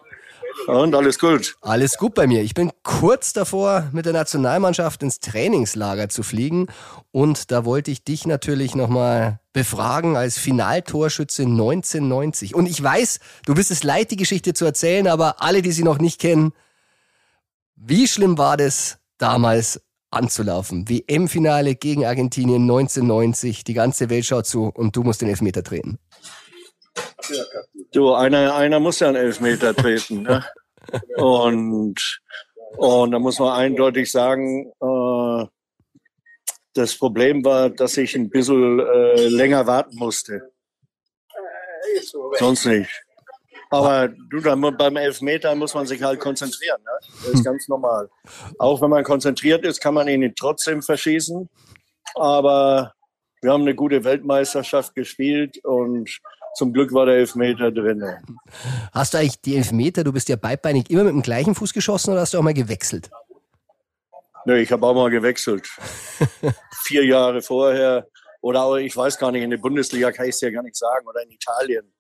und 0.68 0.94
alles 0.94 1.18
gut? 1.18 1.56
Alles 1.62 1.96
gut 1.96 2.14
bei 2.14 2.26
mir. 2.26 2.42
Ich 2.42 2.54
bin 2.54 2.70
kurz 2.82 3.32
davor, 3.32 3.88
mit 3.92 4.06
der 4.06 4.12
Nationalmannschaft 4.12 5.02
ins 5.02 5.20
Trainingslager 5.20 6.08
zu 6.08 6.22
fliegen. 6.22 6.66
Und 7.10 7.50
da 7.50 7.64
wollte 7.64 7.90
ich 7.90 8.04
dich 8.04 8.26
natürlich 8.26 8.74
nochmal 8.74 9.40
befragen 9.52 10.16
als 10.16 10.38
Finaltorschütze 10.38 11.42
1990. 11.42 12.54
Und 12.54 12.66
ich 12.66 12.82
weiß, 12.82 13.18
du 13.46 13.54
bist 13.54 13.70
es 13.70 13.82
leid, 13.82 14.10
die 14.10 14.16
Geschichte 14.16 14.52
zu 14.52 14.64
erzählen, 14.64 15.08
aber 15.08 15.42
alle, 15.42 15.62
die 15.62 15.72
sie 15.72 15.84
noch 15.84 15.98
nicht 15.98 16.20
kennen, 16.20 16.52
wie 17.74 18.06
schlimm 18.06 18.38
war 18.38 18.56
das 18.56 18.98
damals 19.16 19.80
anzulaufen? 20.10 20.88
WM-Finale 20.88 21.76
gegen 21.76 22.04
Argentinien 22.04 22.62
1990. 22.62 23.64
Die 23.64 23.74
ganze 23.74 24.10
Welt 24.10 24.26
schaut 24.26 24.46
zu 24.46 24.70
und 24.74 24.96
du 24.96 25.02
musst 25.02 25.22
den 25.22 25.28
Elfmeter 25.28 25.62
treten. 25.62 25.98
Du, 27.92 28.14
einer, 28.14 28.54
einer 28.54 28.80
muss 28.80 29.00
ja 29.00 29.08
einen 29.08 29.16
Elfmeter 29.16 29.74
treten. 29.74 30.22
Ne? 30.22 30.44
Und, 31.16 32.20
und 32.76 33.10
da 33.10 33.18
muss 33.18 33.38
man 33.38 33.52
eindeutig 33.52 34.10
sagen, 34.10 34.72
äh, 34.80 35.46
das 36.74 36.96
Problem 36.96 37.44
war, 37.44 37.70
dass 37.70 37.96
ich 37.96 38.14
ein 38.14 38.30
bisschen 38.30 38.80
äh, 38.80 39.28
länger 39.28 39.66
warten 39.66 39.96
musste. 39.96 40.52
Sonst 42.38 42.66
nicht. 42.66 42.90
Aber 43.70 44.08
du, 44.08 44.40
dann, 44.40 44.60
beim 44.60 44.96
Elfmeter 44.96 45.54
muss 45.54 45.74
man 45.74 45.86
sich 45.86 46.02
halt 46.02 46.20
konzentrieren. 46.20 46.80
Ne? 46.82 47.08
Das 47.24 47.34
ist 47.34 47.44
ganz 47.44 47.68
normal. 47.68 48.08
Auch 48.58 48.80
wenn 48.80 48.90
man 48.90 49.04
konzentriert 49.04 49.64
ist, 49.64 49.80
kann 49.80 49.94
man 49.94 50.08
ihn 50.08 50.32
trotzdem 50.34 50.82
verschießen. 50.82 51.48
Aber 52.14 52.94
wir 53.42 53.52
haben 53.52 53.62
eine 53.62 53.74
gute 53.74 54.04
Weltmeisterschaft 54.04 54.94
gespielt 54.94 55.62
und 55.64 56.18
zum 56.58 56.72
Glück 56.72 56.92
war 56.92 57.06
der 57.06 57.14
Elfmeter 57.14 57.70
drin. 57.70 58.02
Hast 58.92 59.14
du 59.14 59.18
eigentlich 59.18 59.40
die 59.40 59.56
Elfmeter, 59.56 60.02
du 60.02 60.12
bist 60.12 60.28
ja 60.28 60.34
beidbeinig, 60.34 60.90
immer 60.90 61.04
mit 61.04 61.12
dem 61.12 61.22
gleichen 61.22 61.54
Fuß 61.54 61.72
geschossen 61.72 62.10
oder 62.10 62.22
hast 62.22 62.34
du 62.34 62.38
auch 62.38 62.42
mal 62.42 62.52
gewechselt? 62.52 63.10
Nö, 64.44 64.58
ich 64.58 64.72
habe 64.72 64.84
auch 64.84 64.94
mal 64.94 65.08
gewechselt. 65.08 65.68
Vier 66.84 67.04
Jahre 67.04 67.42
vorher. 67.42 68.08
Oder 68.40 68.64
auch, 68.64 68.76
ich 68.76 68.96
weiß 68.96 69.18
gar 69.18 69.30
nicht, 69.30 69.42
in 69.42 69.50
der 69.50 69.58
Bundesliga 69.58 70.10
kann 70.10 70.26
ich 70.26 70.34
es 70.34 70.40
ja 70.40 70.50
gar 70.50 70.64
nicht 70.64 70.76
sagen. 70.76 71.06
Oder 71.06 71.22
in 71.22 71.30
Italien. 71.30 71.92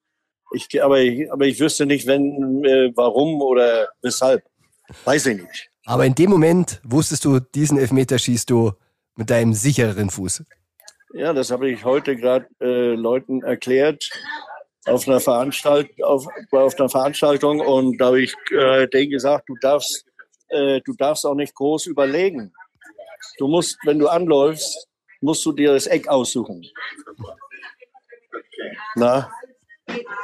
Ich, 0.52 0.82
aber, 0.82 0.98
ich, 0.98 1.30
aber 1.32 1.44
ich 1.44 1.60
wüsste 1.60 1.86
nicht, 1.86 2.06
wenn, 2.08 2.64
äh, 2.64 2.90
warum 2.96 3.40
oder 3.40 3.88
weshalb. 4.02 4.42
Weiß 5.04 5.26
ich 5.26 5.40
nicht. 5.40 5.70
Aber 5.84 6.04
in 6.04 6.14
dem 6.14 6.30
Moment 6.30 6.80
wusstest 6.82 7.24
du, 7.24 7.38
diesen 7.38 7.78
Elfmeter 7.78 8.18
schießt 8.18 8.50
du 8.50 8.72
mit 9.14 9.30
deinem 9.30 9.52
sichereren 9.52 10.10
Fuß. 10.10 10.42
Ja, 11.14 11.32
das 11.32 11.50
habe 11.50 11.70
ich 11.70 11.84
heute 11.84 12.16
gerade 12.16 12.48
äh, 12.60 12.94
Leuten 12.94 13.42
erklärt 13.42 14.10
auf 14.88 15.06
einer, 15.06 15.20
Veranstalt 15.20 16.02
auf, 16.02 16.26
auf 16.50 16.78
einer 16.78 16.88
Veranstaltung 16.88 17.60
und 17.60 17.98
da 17.98 18.06
habe 18.06 18.22
ich 18.22 18.34
äh, 18.50 18.86
denen 18.88 19.10
gesagt, 19.10 19.48
du 19.48 19.54
darfst, 19.60 20.04
äh, 20.48 20.80
du 20.84 20.94
darfst 20.94 21.24
auch 21.26 21.34
nicht 21.34 21.54
groß 21.54 21.86
überlegen. 21.86 22.52
Du 23.38 23.48
musst, 23.48 23.78
wenn 23.84 23.98
du 23.98 24.08
anläufst, 24.08 24.88
musst 25.20 25.44
du 25.44 25.52
dir 25.52 25.72
das 25.72 25.86
Eck 25.86 26.08
aussuchen. 26.08 26.64
Na? 28.94 29.30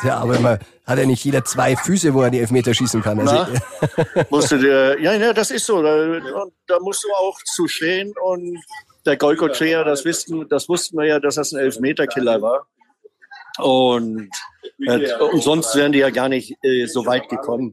Ja, 0.04 0.18
aber 0.18 0.38
man 0.40 0.58
hat 0.86 0.98
ja 0.98 1.06
nicht 1.06 1.24
jeder 1.24 1.44
zwei 1.44 1.74
Füße, 1.76 2.12
wo 2.12 2.22
er 2.22 2.30
die 2.30 2.40
Elfmeter 2.40 2.74
schießen 2.74 3.00
kann. 3.02 3.20
Also 3.20 3.52
musst 4.30 4.52
du 4.52 4.58
dir, 4.58 5.00
ja, 5.00 5.14
ja, 5.14 5.32
das 5.32 5.50
ist 5.50 5.64
so. 5.64 5.82
Da, 5.82 6.20
da 6.66 6.80
musst 6.80 7.02
du 7.04 7.08
auch 7.14 7.38
zu 7.44 7.66
stehen 7.66 8.12
und 8.22 8.58
der 9.06 9.16
Goikocea, 9.16 9.84
das, 9.84 10.04
wussten, 10.04 10.48
das 10.48 10.68
wussten 10.68 10.98
wir 10.98 11.06
ja, 11.06 11.20
dass 11.20 11.36
das 11.36 11.52
ein 11.52 11.60
Elfmeterkiller 11.60 12.40
war. 12.42 12.66
Und, 13.58 14.30
äh, 14.86 15.14
und 15.16 15.42
sonst 15.42 15.74
wären 15.76 15.92
die 15.92 16.00
ja 16.00 16.10
gar 16.10 16.28
nicht 16.28 16.56
äh, 16.62 16.86
so 16.86 17.06
weit 17.06 17.28
gekommen. 17.28 17.72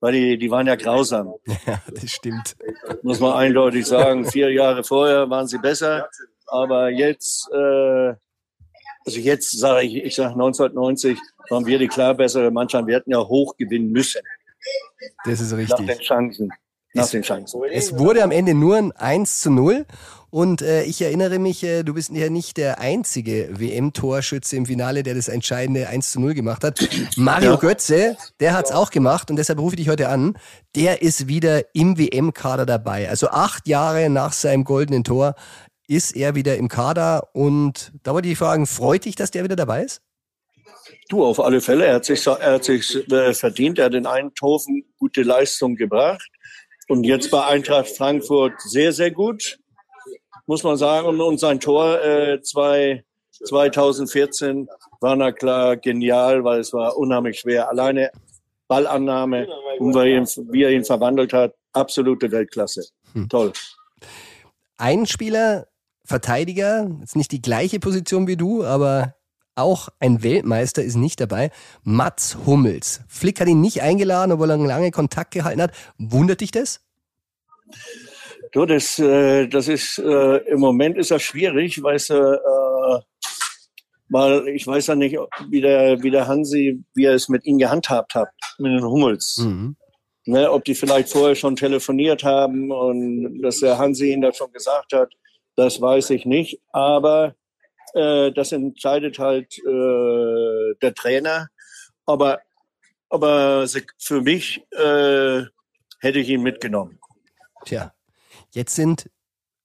Weil 0.00 0.12
die, 0.12 0.38
die 0.38 0.50
waren 0.50 0.66
ja 0.66 0.76
grausam. 0.76 1.34
Ja, 1.66 1.82
das 1.92 2.10
stimmt. 2.10 2.56
Muss 3.02 3.18
man 3.18 3.32
eindeutig 3.32 3.86
sagen. 3.86 4.24
Vier 4.30 4.52
Jahre 4.52 4.84
vorher 4.84 5.28
waren 5.28 5.48
sie 5.48 5.58
besser. 5.58 6.08
Aber 6.46 6.88
jetzt, 6.88 7.50
äh, 7.52 8.14
also 9.04 9.18
jetzt 9.18 9.58
sage 9.58 9.86
ich, 9.86 9.96
ich 9.96 10.14
sage 10.14 10.34
1990 10.34 11.18
waren 11.50 11.66
wir 11.66 11.78
die 11.78 11.88
klar 11.88 12.14
bessere 12.14 12.50
Mannschaft. 12.50 12.86
Wir 12.86 12.96
hätten 12.96 13.10
ja 13.10 13.18
hoch 13.18 13.56
gewinnen 13.56 13.90
müssen. 13.90 14.20
Das 15.24 15.40
ist 15.40 15.52
richtig. 15.52 15.78
Nach 15.78 15.86
den 15.86 15.98
Chancen. 15.98 16.52
Nach 16.98 17.42
es. 17.72 17.90
Es 17.90 17.98
wurde 17.98 18.22
am 18.22 18.30
Ende 18.30 18.54
nur 18.54 18.76
ein 18.76 18.92
1 18.92 19.40
zu 19.40 19.50
0 19.50 19.86
und 20.30 20.60
äh, 20.60 20.82
ich 20.82 21.00
erinnere 21.00 21.38
mich, 21.38 21.64
äh, 21.64 21.82
du 21.82 21.94
bist 21.94 22.10
ja 22.10 22.28
nicht 22.28 22.58
der 22.58 22.80
einzige 22.80 23.48
WM-Torschütze 23.58 24.56
im 24.56 24.66
Finale, 24.66 25.02
der 25.02 25.14
das 25.14 25.28
entscheidende 25.28 25.88
1 25.88 26.12
zu 26.12 26.20
0 26.20 26.34
gemacht 26.34 26.64
hat. 26.64 26.86
Mario 27.16 27.52
ja. 27.52 27.56
Götze, 27.56 28.16
der 28.40 28.54
hat's 28.54 28.70
auch 28.70 28.90
gemacht 28.90 29.30
und 29.30 29.36
deshalb 29.36 29.58
rufe 29.58 29.74
ich 29.74 29.80
dich 29.80 29.88
heute 29.88 30.08
an. 30.08 30.36
Der 30.76 31.00
ist 31.00 31.28
wieder 31.28 31.74
im 31.74 31.98
WM-Kader 31.98 32.66
dabei. 32.66 33.08
Also 33.08 33.28
acht 33.28 33.66
Jahre 33.66 34.10
nach 34.10 34.34
seinem 34.34 34.64
goldenen 34.64 35.02
Tor 35.02 35.34
ist 35.86 36.14
er 36.14 36.34
wieder 36.34 36.58
im 36.58 36.68
Kader 36.68 37.30
und 37.32 37.92
da 38.02 38.12
wollte 38.12 38.28
ich 38.28 38.36
fragen, 38.36 38.66
freut 38.66 39.06
dich, 39.06 39.16
dass 39.16 39.30
der 39.30 39.44
wieder 39.44 39.56
dabei 39.56 39.84
ist? 39.84 40.02
Du, 41.08 41.24
auf 41.24 41.40
alle 41.40 41.62
Fälle. 41.62 41.86
Er 41.86 41.94
hat 41.96 42.04
sich, 42.04 42.26
er 42.26 42.52
hat 42.52 42.64
sich 42.64 43.10
äh, 43.10 43.32
verdient. 43.32 43.78
Er 43.78 43.86
hat 43.86 43.94
in 43.94 44.06
Eindhoven 44.06 44.84
gute 44.98 45.22
Leistung 45.22 45.74
gebracht. 45.74 46.30
Und 46.88 47.04
jetzt 47.04 47.30
bei 47.30 47.44
Eintracht 47.44 47.88
Frankfurt 47.88 48.60
sehr, 48.62 48.92
sehr 48.92 49.10
gut, 49.10 49.58
muss 50.46 50.64
man 50.64 50.76
sagen. 50.76 51.20
Und 51.20 51.38
sein 51.38 51.60
Tor 51.60 52.02
äh, 52.02 52.40
zwei, 52.42 53.04
2014 53.30 54.68
war 55.00 55.14
na 55.14 55.30
klar 55.32 55.76
genial, 55.76 56.44
weil 56.44 56.60
es 56.60 56.72
war 56.72 56.96
unheimlich 56.96 57.40
schwer. 57.40 57.68
Alleine 57.68 58.10
Ballannahme 58.68 59.48
und 59.78 59.94
wie 59.94 60.62
er 60.62 60.70
ihn, 60.70 60.80
er 60.80 60.84
verwandelt 60.84 61.32
hat, 61.32 61.54
absolute 61.72 62.30
Weltklasse. 62.30 62.84
Hm. 63.12 63.28
Toll. 63.28 63.52
Ein 64.76 65.06
Spieler, 65.06 65.66
Verteidiger, 66.04 66.90
ist 67.02 67.16
nicht 67.16 67.32
die 67.32 67.42
gleiche 67.42 67.80
Position 67.80 68.26
wie 68.26 68.36
du, 68.36 68.64
aber 68.64 69.14
auch 69.58 69.88
ein 70.00 70.22
Weltmeister 70.22 70.82
ist 70.82 70.96
nicht 70.96 71.20
dabei. 71.20 71.50
Mats 71.82 72.38
Hummels. 72.46 73.02
Flick 73.08 73.40
hat 73.40 73.48
ihn 73.48 73.60
nicht 73.60 73.82
eingeladen, 73.82 74.32
obwohl 74.32 74.50
er 74.50 74.56
lange 74.56 74.90
Kontakt 74.90 75.32
gehalten 75.32 75.60
hat. 75.60 75.72
Wundert 75.98 76.40
dich 76.40 76.50
das? 76.50 76.80
Du, 78.52 78.64
das, 78.64 78.98
äh, 78.98 79.46
das 79.46 79.68
ist, 79.68 79.98
äh, 79.98 80.36
im 80.48 80.60
Moment 80.60 80.96
ist 80.96 81.10
das 81.10 81.22
schwierig, 81.22 81.82
weißt 81.82 82.10
du, 82.10 82.14
äh, 82.14 83.00
weil 84.08 84.48
ich 84.48 84.66
weiß 84.66 84.86
ja 84.86 84.94
nicht, 84.94 85.16
wie 85.50 85.60
der, 85.60 86.02
wie 86.02 86.10
der 86.10 86.26
Hansi, 86.26 86.82
wie 86.94 87.04
er 87.04 87.14
es 87.14 87.28
mit 87.28 87.44
ihm 87.44 87.58
gehandhabt 87.58 88.14
hat, 88.14 88.28
mit 88.58 88.72
den 88.72 88.84
Hummels. 88.84 89.38
Mhm. 89.38 89.76
Ne, 90.24 90.50
ob 90.50 90.64
die 90.64 90.74
vielleicht 90.74 91.08
vorher 91.08 91.34
schon 91.34 91.56
telefoniert 91.56 92.22
haben 92.22 92.70
und 92.70 93.40
dass 93.40 93.60
der 93.60 93.78
Hansi 93.78 94.12
ihn 94.12 94.20
da 94.20 94.32
schon 94.32 94.52
gesagt 94.52 94.92
hat, 94.92 95.10
das 95.56 95.80
weiß 95.80 96.10
ich 96.10 96.26
nicht. 96.26 96.60
Aber 96.70 97.34
äh, 97.98 98.32
das 98.32 98.52
entscheidet 98.52 99.18
halt 99.18 99.58
äh, 99.58 100.74
der 100.80 100.94
Trainer. 100.94 101.48
Aber, 102.06 102.40
aber 103.10 103.66
für 103.98 104.20
mich 104.20 104.62
äh, 104.70 105.42
hätte 106.00 106.18
ich 106.18 106.28
ihn 106.28 106.42
mitgenommen. 106.42 106.98
Tja, 107.64 107.92
jetzt 108.52 108.74
sind 108.74 109.10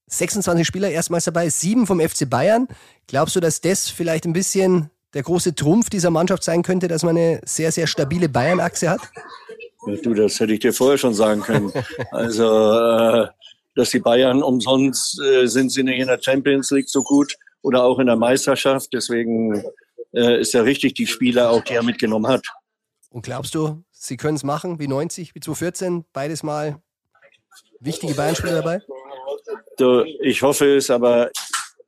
26 0.08 0.66
Spieler 0.66 0.90
erstmals 0.90 1.26
dabei, 1.26 1.50
sieben 1.50 1.88
vom 1.88 2.00
FC 2.00 2.30
Bayern. 2.30 2.68
Glaubst 3.08 3.36
du, 3.36 3.40
dass 3.40 3.62
das 3.62 3.90
vielleicht 3.90 4.26
ein 4.26 4.34
bisschen 4.34 4.90
der 5.14 5.24
große 5.24 5.56
Trumpf 5.56 5.90
dieser 5.90 6.10
Mannschaft 6.10 6.44
sein 6.44 6.64
könnte, 6.64 6.88
dass 6.88 7.04
man 7.04 7.16
eine 7.16 7.42
sehr, 7.46 7.72
sehr 7.72 7.88
stabile 7.88 8.30
Bayern-Achse 8.30 8.90
hat? 8.90 9.02
Ja, 9.86 9.96
du, 9.96 10.14
das 10.14 10.40
hätte 10.40 10.54
ich 10.54 10.60
dir 10.60 10.74
vorher 10.74 10.98
schon 10.98 11.14
sagen 11.14 11.42
können. 11.42 11.72
Also, 12.12 12.44
äh, 12.44 13.28
dass 13.76 13.90
die 13.90 14.00
Bayern 14.00 14.44
umsonst 14.44 15.20
äh, 15.22 15.48
sind 15.48 15.72
sie 15.72 15.84
nicht 15.84 16.00
in 16.00 16.08
der 16.08 16.20
Champions 16.22 16.72
League 16.72 16.90
so 16.90 17.04
gut 17.04 17.36
oder 17.64 17.84
auch 17.84 17.98
in 17.98 18.06
der 18.06 18.16
Meisterschaft. 18.16 18.90
Deswegen 18.94 19.64
äh, 20.14 20.40
ist 20.40 20.54
ja 20.54 20.62
richtig 20.62 20.94
die 20.94 21.08
Spieler 21.08 21.50
auch, 21.50 21.64
die 21.64 21.74
er 21.74 21.84
mitgenommen 21.84 22.28
hat. 22.28 22.46
Und 23.10 23.24
glaubst 23.24 23.56
du, 23.56 23.84
sie 23.92 24.18
können 24.18 24.36
es 24.36 24.44
machen 24.44 24.78
wie 24.80 24.88
90, 24.88 25.34
wie 25.34 25.40
2014, 25.40 26.06
beides 26.14 26.44
mal 26.44 26.80
wichtige 27.80 28.14
Bayern-Spieler 28.14 28.62
dabei? 28.62 28.82
Du, 29.78 30.04
ich 30.22 30.42
hoffe 30.42 30.78
es, 30.78 30.90
aber 30.90 31.32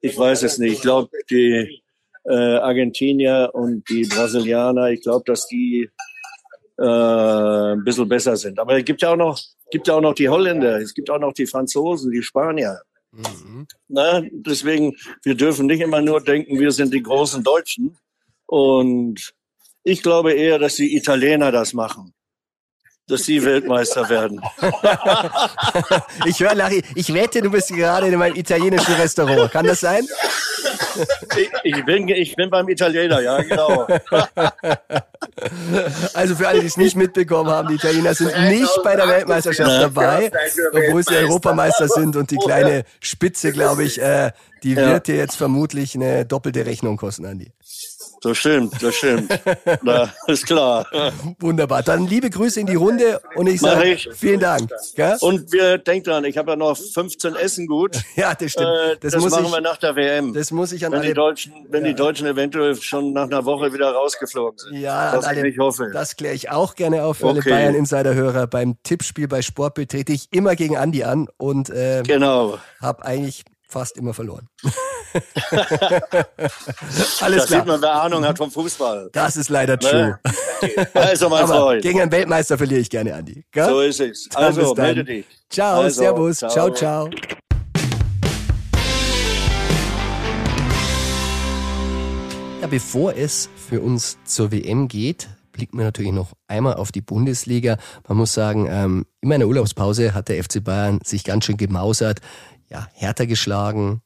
ich 0.02 0.18
weiß 0.18 0.44
es 0.44 0.58
nicht. 0.58 0.74
Ich 0.74 0.82
glaube, 0.82 1.10
die 1.30 1.82
äh, 2.26 2.58
Argentinier 2.58 3.50
und 3.54 3.88
die 3.90 4.06
Brasilianer, 4.06 4.90
ich 4.90 5.02
glaube, 5.02 5.24
dass 5.26 5.48
die 5.48 5.90
äh, 6.78 6.84
ein 6.84 7.84
bisschen 7.84 8.08
besser 8.08 8.36
sind. 8.36 8.60
Aber 8.60 8.78
es 8.78 8.86
gibt 8.86 9.02
ja 9.02 9.12
auch 9.12 9.16
noch, 9.16 9.40
gibt 9.72 9.88
ja 9.88 9.96
auch 9.96 10.02
noch 10.02 10.14
die 10.14 10.30
Holländer, 10.30 10.80
es 10.80 10.94
gibt 10.94 11.10
auch 11.10 11.20
noch 11.20 11.34
die 11.34 11.46
Franzosen, 11.46 12.12
die 12.12 12.22
Spanier. 12.22 12.82
Mhm. 13.16 13.68
Na, 13.88 14.22
deswegen, 14.32 14.96
wir 15.24 15.36
dürfen 15.36 15.68
nicht 15.68 15.82
immer 15.82 16.02
nur 16.02 16.22
denken, 16.22 16.60
wir 16.60 16.72
sind 16.72 16.94
die 16.94 17.04
großen 17.04 17.44
Deutschen. 17.44 17.98
Und 18.46 19.34
ich 19.84 20.02
glaube 20.02 20.34
eher, 20.34 20.60
dass 20.60 20.76
die 20.76 20.96
Italiener 20.96 21.52
das 21.52 21.74
machen 21.74 22.14
dass 23.08 23.24
sie 23.24 23.44
Weltmeister 23.44 24.10
werden. 24.10 24.42
ich 26.26 26.40
höre, 26.40 26.56
Larry, 26.56 26.84
ich 26.96 27.14
wette, 27.14 27.42
du 27.42 27.52
bist 27.52 27.70
gerade 27.70 28.08
in 28.08 28.18
meinem 28.18 28.36
italienischen 28.36 28.94
Restaurant. 28.96 29.52
Kann 29.52 29.66
das 29.66 29.82
sein? 29.82 30.08
Ich, 31.38 31.52
ich, 31.64 31.86
bin, 31.86 32.08
ich 32.08 32.36
bin 32.36 32.50
beim 32.50 32.68
Italiener, 32.68 33.22
ja, 33.22 33.42
genau. 33.42 33.88
Also 36.14 36.36
für 36.36 36.48
alle, 36.48 36.62
die 36.62 36.68
es 36.68 36.78
nicht 36.78 36.96
mitbekommen 36.96 37.50
haben, 37.50 37.68
die 37.68 37.76
Italiener 37.76 38.14
sind 38.16 38.32
nicht 38.50 38.72
bei 38.84 38.96
der 38.96 39.08
Weltmeisterschaft 39.08 39.84
dabei, 39.84 40.32
obwohl 40.72 41.04
sie 41.04 41.16
Europameister 41.16 41.88
sind 41.88 42.16
und 42.16 42.32
die 42.32 42.38
kleine 42.38 42.86
Spitze, 43.00 43.52
glaube 43.52 43.84
ich, 43.84 44.02
äh, 44.02 44.32
die 44.64 44.76
wird 44.76 45.08
dir 45.08 45.16
jetzt 45.16 45.36
vermutlich 45.36 45.94
eine 45.94 46.26
doppelte 46.26 46.66
Rechnung 46.66 46.98
kosten, 46.98 47.26
Andi. 47.26 47.52
Das 48.26 48.40
stimmt, 48.40 48.82
das 48.82 48.96
stimmt. 48.96 49.40
Na, 49.84 50.12
ist 50.26 50.48
klar. 50.48 50.88
Wunderbar. 51.40 51.84
Dann 51.84 52.08
liebe 52.08 52.32
Grüße 52.32 52.60
in 52.60 52.66
die 52.66 52.74
Runde 52.74 53.22
und 53.36 53.46
ich 53.46 53.62
sage 53.62 54.00
vielen 54.16 54.40
Dank. 54.40 54.68
Gell? 54.96 55.16
Und 55.22 55.52
wir 55.52 55.78
denkt 55.78 56.08
dran, 56.08 56.26
ich 56.26 56.36
habe 56.36 56.50
ja 56.50 56.56
noch 56.56 56.76
15 56.76 57.36
Essen 57.36 57.68
gut. 57.68 57.98
Ja, 58.16 58.34
das 58.34 58.54
stimmt. 58.54 58.68
Äh, 58.68 58.98
das, 59.02 59.14
das 59.14 59.26
machen 59.26 59.46
ich, 59.46 59.52
wir 59.52 59.62
nach 59.62 59.78
der 59.78 59.96
WM. 59.96 60.34
Das 60.34 60.50
muss 60.52 60.72
ich 60.72 60.86
an 60.86 60.94
wenn 60.94 61.00
alle. 61.00 61.10
Die 61.10 61.14
Deutschen, 61.14 61.54
wenn 61.70 61.84
ja. 61.84 61.90
die 61.90 61.96
Deutschen 61.96 62.26
eventuell 62.28 62.76
schon 62.78 63.12
nach 63.12 63.26
einer 63.26 63.44
Woche 63.44 63.74
wieder 63.74 63.92
rausgeflogen 63.92 64.58
sind. 64.58 64.80
Ja, 64.80 65.12
was 65.14 65.26
alle, 65.26 65.46
ich 65.48 65.60
hoffe. 65.60 65.92
Das 65.92 66.16
kläre 66.16 66.34
ich 66.34 66.50
auch 66.50 66.76
gerne 66.76 67.04
auf 67.04 67.18
für 67.18 67.28
okay. 67.28 67.42
alle 67.42 67.56
Bayern 67.58 67.76
Insider-Hörer. 67.76 68.48
Beim 68.48 68.82
Tippspiel 68.84 69.28
bei 69.28 69.42
Sportbild 69.42 69.92
trete 69.92 70.14
ich 70.14 70.30
immer 70.32 70.56
gegen 70.56 70.78
Andi 70.78 71.04
an 71.04 71.28
und 71.38 71.70
äh, 71.70 72.04
genau. 72.06 72.58
habe 72.80 73.04
eigentlich 73.06 73.44
fast 73.76 73.98
immer 73.98 74.14
verloren. 74.14 74.48
Alles 75.20 75.42
das 77.20 77.20
klar. 77.20 77.46
sieht 77.46 77.66
man, 77.66 77.82
wer 77.82 78.04
Ahnung 78.04 78.24
hat 78.26 78.38
vom 78.38 78.50
Fußball. 78.50 79.10
Das 79.12 79.36
ist 79.36 79.50
leider 79.50 79.74
ne? 79.74 79.80
true. 79.80 80.18
Also, 80.94 81.28
mein 81.28 81.44
Aber 81.44 81.56
Freund. 81.56 81.82
Gegen 81.82 82.00
einen 82.00 82.10
Weltmeister 82.10 82.58
verliere 82.58 82.80
ich 82.80 82.90
gerne, 82.90 83.14
Andi. 83.14 83.44
Gell? 83.52 83.66
So 83.66 83.82
ist 83.82 84.00
es. 84.00 84.30
Also, 84.34 84.74
melde 84.76 85.04
dich. 85.04 85.26
Ciao, 85.50 85.82
also, 85.82 86.02
servus. 86.04 86.38
Ciao, 86.38 86.70
ciao. 86.70 87.10
Ja, 92.62 92.68
bevor 92.68 93.14
es 93.14 93.50
für 93.68 93.82
uns 93.82 94.18
zur 94.24 94.54
WM 94.54 94.88
geht, 94.88 95.28
blicken 95.52 95.78
wir 95.78 95.84
natürlich 95.84 96.14
noch 96.14 96.32
einmal 96.48 96.76
auf 96.76 96.94
die 96.94 97.02
Bundesliga. 97.02 97.78
Man 98.08 98.18
muss 98.20 98.34
sagen, 98.34 98.68
ähm, 98.70 99.06
in 99.20 99.28
meiner 99.28 99.48
Urlaubspause 99.48 100.14
hat 100.14 100.30
der 100.30 100.42
FC 100.42 100.64
Bayern 100.64 101.00
sich 101.04 101.26
ganz 101.26 101.44
schön 101.44 101.58
gemausert 101.58 102.22
ja, 102.76 102.90
härter 102.94 103.26
geschlagen, 103.26 104.02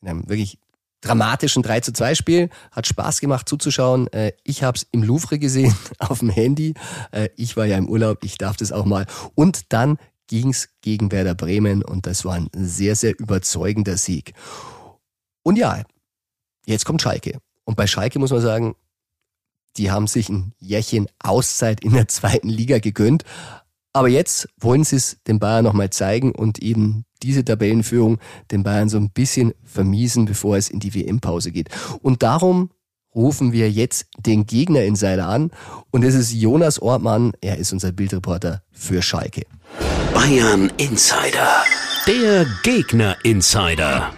in 0.00 0.08
einem 0.08 0.28
wirklich 0.28 0.58
dramatischen 1.02 1.62
3 1.62 1.80
zu 1.80 1.92
2 1.92 2.14
Spiel. 2.14 2.50
Hat 2.70 2.86
Spaß 2.86 3.20
gemacht 3.20 3.48
zuzuschauen. 3.48 4.10
Äh, 4.12 4.32
ich 4.42 4.62
habe 4.62 4.76
es 4.76 4.86
im 4.90 5.02
Louvre 5.02 5.38
gesehen, 5.38 5.74
auf 5.98 6.20
dem 6.20 6.30
Handy. 6.30 6.74
Äh, 7.12 7.28
ich 7.36 7.56
war 7.56 7.66
ja 7.66 7.76
im 7.76 7.88
Urlaub, 7.88 8.24
ich 8.24 8.38
darf 8.38 8.56
das 8.56 8.72
auch 8.72 8.86
mal. 8.86 9.06
Und 9.34 9.72
dann 9.72 9.98
ging's 10.28 10.70
gegen 10.80 11.12
Werder 11.12 11.34
Bremen 11.34 11.84
und 11.84 12.06
das 12.06 12.24
war 12.24 12.34
ein 12.34 12.48
sehr, 12.54 12.96
sehr 12.96 13.18
überzeugender 13.18 13.96
Sieg. 13.96 14.32
Und 15.42 15.56
ja, 15.56 15.84
jetzt 16.64 16.84
kommt 16.84 17.02
Schalke. 17.02 17.38
Und 17.64 17.76
bei 17.76 17.86
Schalke 17.86 18.18
muss 18.18 18.32
man 18.32 18.40
sagen, 18.40 18.74
die 19.76 19.90
haben 19.90 20.06
sich 20.06 20.30
ein 20.30 20.54
Jährchen 20.58 21.06
Auszeit 21.18 21.84
in 21.84 21.92
der 21.92 22.08
zweiten 22.08 22.48
Liga 22.48 22.78
gegönnt. 22.78 23.24
Aber 23.92 24.08
jetzt 24.08 24.48
wollen 24.58 24.84
sie 24.84 24.96
es 24.96 25.22
den 25.26 25.38
Bayern 25.38 25.64
nochmal 25.64 25.90
zeigen 25.90 26.32
und 26.32 26.58
eben 26.58 27.05
diese 27.22 27.44
Tabellenführung 27.44 28.18
den 28.50 28.62
Bayern 28.62 28.88
so 28.88 28.98
ein 28.98 29.10
bisschen 29.10 29.54
vermiesen, 29.64 30.26
bevor 30.26 30.56
es 30.56 30.68
in 30.68 30.80
die 30.80 30.94
WM-Pause 30.94 31.52
geht. 31.52 31.68
Und 32.02 32.22
darum 32.22 32.70
rufen 33.14 33.52
wir 33.52 33.70
jetzt 33.70 34.06
den 34.18 34.46
Gegner-Insider 34.46 35.26
an 35.26 35.50
und 35.90 36.04
es 36.04 36.14
ist 36.14 36.32
Jonas 36.32 36.80
Ortmann, 36.80 37.32
er 37.40 37.56
ist 37.56 37.72
unser 37.72 37.92
Bildreporter 37.92 38.62
für 38.70 39.00
Schalke. 39.00 39.44
Bayern 40.12 40.70
Insider, 40.76 41.64
der 42.06 42.46
Gegner-Insider. 42.62 44.12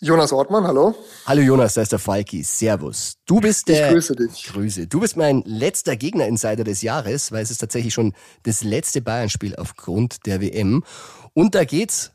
Jonas 0.00 0.32
Ortmann, 0.32 0.64
hallo. 0.64 0.94
Hallo 1.26 1.42
Jonas, 1.42 1.74
da 1.74 1.82
ist 1.82 1.90
der 1.90 1.98
Falki. 1.98 2.44
Servus. 2.44 3.14
Du 3.26 3.40
bist 3.40 3.66
der. 3.66 3.88
Ich 3.88 3.94
grüße 3.94 4.14
dich. 4.14 4.44
Grüße. 4.44 4.86
Du 4.86 5.00
bist 5.00 5.16
mein 5.16 5.42
letzter 5.44 5.96
Gegner-Insider 5.96 6.62
des 6.62 6.82
Jahres, 6.82 7.32
weil 7.32 7.42
es 7.42 7.50
ist 7.50 7.58
tatsächlich 7.58 7.94
schon 7.94 8.14
das 8.44 8.62
letzte 8.62 9.02
Bayern-Spiel 9.02 9.56
aufgrund 9.56 10.24
der 10.24 10.40
WM. 10.40 10.84
Und 11.34 11.56
da 11.56 11.64
geht's 11.64 12.12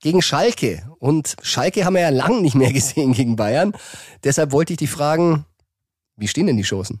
gegen 0.00 0.20
Schalke. 0.20 0.86
Und 0.98 1.36
Schalke 1.40 1.86
haben 1.86 1.94
wir 1.94 2.02
ja 2.02 2.10
lang 2.10 2.42
nicht 2.42 2.54
mehr 2.54 2.72
gesehen 2.74 3.14
gegen 3.14 3.36
Bayern. 3.36 3.72
Deshalb 4.24 4.52
wollte 4.52 4.74
ich 4.74 4.78
dich 4.78 4.90
fragen, 4.90 5.46
wie 6.16 6.28
stehen 6.28 6.46
denn 6.46 6.58
die 6.58 6.64
Chancen? 6.64 7.00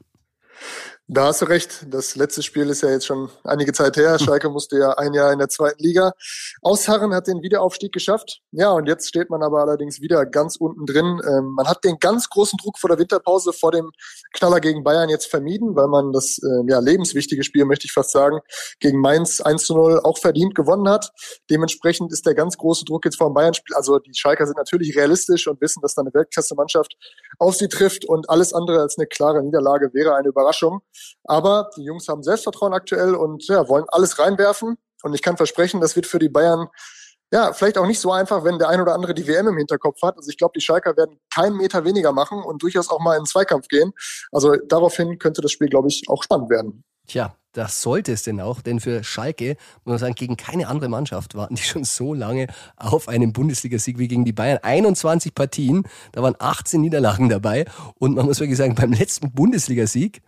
Da 1.08 1.26
hast 1.26 1.42
du 1.42 1.46
recht. 1.46 1.84
Das 1.90 2.14
letzte 2.14 2.42
Spiel 2.42 2.70
ist 2.70 2.82
ja 2.82 2.90
jetzt 2.90 3.06
schon 3.06 3.28
einige 3.42 3.72
Zeit 3.72 3.96
her. 3.96 4.18
Schalke 4.20 4.48
musste 4.48 4.78
ja 4.78 4.92
ein 4.92 5.12
Jahr 5.12 5.32
in 5.32 5.40
der 5.40 5.48
zweiten 5.48 5.82
Liga 5.82 6.12
ausharren, 6.62 7.12
hat 7.12 7.26
den 7.26 7.42
Wiederaufstieg 7.42 7.92
geschafft. 7.92 8.40
Ja, 8.52 8.70
und 8.70 8.86
jetzt 8.86 9.08
steht 9.08 9.28
man 9.28 9.42
aber 9.42 9.60
allerdings 9.60 10.00
wieder 10.00 10.24
ganz 10.24 10.56
unten 10.56 10.86
drin. 10.86 11.20
Ähm, 11.28 11.54
man 11.56 11.66
hat 11.66 11.82
den 11.84 11.98
ganz 11.98 12.28
großen 12.28 12.56
Druck 12.56 12.78
vor 12.78 12.88
der 12.88 13.00
Winterpause, 13.00 13.52
vor 13.52 13.72
dem 13.72 13.90
Knaller 14.32 14.60
gegen 14.60 14.84
Bayern 14.84 15.08
jetzt 15.08 15.26
vermieden, 15.26 15.74
weil 15.74 15.88
man 15.88 16.12
das 16.12 16.38
äh, 16.38 16.70
ja, 16.70 16.78
lebenswichtige 16.78 17.42
Spiel, 17.42 17.64
möchte 17.64 17.86
ich 17.86 17.92
fast 17.92 18.12
sagen, 18.12 18.38
gegen 18.78 19.00
Mainz 19.00 19.40
1 19.40 19.64
zu 19.64 19.74
0 19.74 20.00
auch 20.04 20.18
verdient 20.18 20.54
gewonnen 20.54 20.88
hat. 20.88 21.10
Dementsprechend 21.50 22.12
ist 22.12 22.26
der 22.26 22.34
ganz 22.34 22.56
große 22.56 22.84
Druck 22.84 23.04
jetzt 23.04 23.18
vor 23.18 23.28
dem 23.28 23.34
Bayern-Spiel. 23.34 23.74
Also 23.74 23.98
die 23.98 24.14
Schalker 24.14 24.46
sind 24.46 24.56
natürlich 24.56 24.96
realistisch 24.96 25.48
und 25.48 25.60
wissen, 25.60 25.80
dass 25.82 25.94
da 25.94 26.02
eine 26.02 26.14
Weltklasse-Mannschaft 26.14 26.94
auf 27.38 27.56
sie 27.56 27.68
trifft 27.68 28.04
und 28.04 28.28
alles 28.30 28.52
andere 28.52 28.80
als 28.80 28.98
eine 28.98 29.06
klare 29.06 29.42
Niederlage 29.42 29.92
wäre 29.92 30.14
eine 30.14 30.28
Überraschung. 30.28 30.80
Aber 31.24 31.70
die 31.76 31.84
Jungs 31.84 32.08
haben 32.08 32.22
Selbstvertrauen 32.22 32.72
aktuell 32.72 33.14
und 33.14 33.46
ja, 33.48 33.68
wollen 33.68 33.86
alles 33.88 34.18
reinwerfen. 34.18 34.76
Und 35.02 35.14
ich 35.14 35.22
kann 35.22 35.36
versprechen, 35.36 35.80
das 35.80 35.96
wird 35.96 36.06
für 36.06 36.18
die 36.18 36.28
Bayern 36.28 36.68
ja, 37.32 37.54
vielleicht 37.54 37.78
auch 37.78 37.86
nicht 37.86 37.98
so 37.98 38.12
einfach, 38.12 38.44
wenn 38.44 38.58
der 38.58 38.68
ein 38.68 38.80
oder 38.80 38.94
andere 38.94 39.14
die 39.14 39.26
WM 39.26 39.48
im 39.48 39.56
Hinterkopf 39.56 40.02
hat. 40.02 40.18
Also 40.18 40.28
ich 40.28 40.36
glaube, 40.36 40.52
die 40.54 40.60
Schalker 40.60 40.96
werden 40.98 41.18
keinen 41.34 41.56
Meter 41.56 41.84
weniger 41.84 42.12
machen 42.12 42.42
und 42.42 42.62
durchaus 42.62 42.90
auch 42.90 43.00
mal 43.00 43.14
in 43.16 43.22
den 43.22 43.26
Zweikampf 43.26 43.68
gehen. 43.68 43.94
Also 44.30 44.54
daraufhin 44.68 45.18
könnte 45.18 45.40
das 45.40 45.50
Spiel, 45.50 45.68
glaube 45.68 45.88
ich, 45.88 46.04
auch 46.08 46.22
spannend 46.22 46.50
werden. 46.50 46.84
Tja, 47.06 47.34
das 47.52 47.82
sollte 47.82 48.12
es 48.12 48.22
denn 48.22 48.40
auch, 48.40 48.60
denn 48.60 48.80
für 48.80 49.04
Schalke, 49.04 49.56
muss 49.84 49.92
man 49.92 49.98
sagen, 49.98 50.14
gegen 50.14 50.36
keine 50.36 50.68
andere 50.68 50.88
Mannschaft 50.88 51.34
warten 51.34 51.54
die 51.54 51.62
schon 51.62 51.84
so 51.84 52.14
lange 52.14 52.46
auf 52.76 53.08
einen 53.08 53.32
Bundesligasieg 53.32 53.98
wie 53.98 54.08
gegen 54.08 54.24
die 54.24 54.32
Bayern. 54.32 54.58
21 54.62 55.34
Partien, 55.34 55.84
da 56.12 56.22
waren 56.22 56.34
18 56.38 56.80
Niederlagen 56.80 57.28
dabei 57.28 57.66
und 57.98 58.14
man 58.14 58.26
muss 58.26 58.40
wirklich 58.40 58.58
sagen, 58.58 58.74
beim 58.74 58.92
letzten 58.92 59.32
Bundesligasieg, 59.32 60.22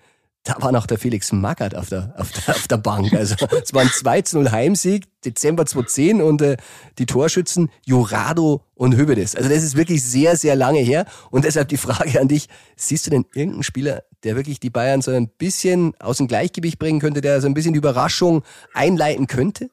da 0.44 0.56
war 0.60 0.72
noch 0.72 0.86
der 0.86 0.98
Felix 0.98 1.32
Magath 1.32 1.74
auf 1.74 1.88
der, 1.88 2.14
auf 2.18 2.30
der, 2.30 2.54
auf 2.54 2.68
der 2.68 2.76
Bank. 2.76 3.12
Also 3.14 3.34
es 3.62 3.72
war 3.72 3.80
ein 3.80 3.88
2-0 3.88 4.50
Heimsieg, 4.50 5.04
Dezember 5.24 5.64
2010 5.64 6.20
und 6.20 6.42
äh, 6.42 6.58
die 6.98 7.06
Torschützen 7.06 7.70
Jurado 7.86 8.62
und 8.74 8.94
Höbedes. 8.94 9.34
Also 9.34 9.48
das 9.48 9.62
ist 9.62 9.74
wirklich 9.74 10.04
sehr, 10.04 10.36
sehr 10.36 10.54
lange 10.54 10.80
her 10.80 11.06
und 11.30 11.46
deshalb 11.46 11.68
die 11.68 11.78
Frage 11.78 12.20
an 12.20 12.28
dich, 12.28 12.48
siehst 12.76 13.06
du 13.06 13.10
denn 13.10 13.24
irgendeinen 13.34 13.62
Spieler, 13.62 14.04
der 14.22 14.36
wirklich 14.36 14.60
die 14.60 14.70
Bayern 14.70 15.00
so 15.00 15.10
ein 15.10 15.28
bisschen 15.28 15.94
aus 15.98 16.18
dem 16.18 16.28
Gleichgewicht 16.28 16.78
bringen 16.78 17.00
könnte, 17.00 17.22
der 17.22 17.40
so 17.40 17.46
ein 17.46 17.54
bisschen 17.54 17.72
die 17.72 17.78
Überraschung 17.78 18.42
einleiten 18.74 19.26
könnte? 19.26 19.70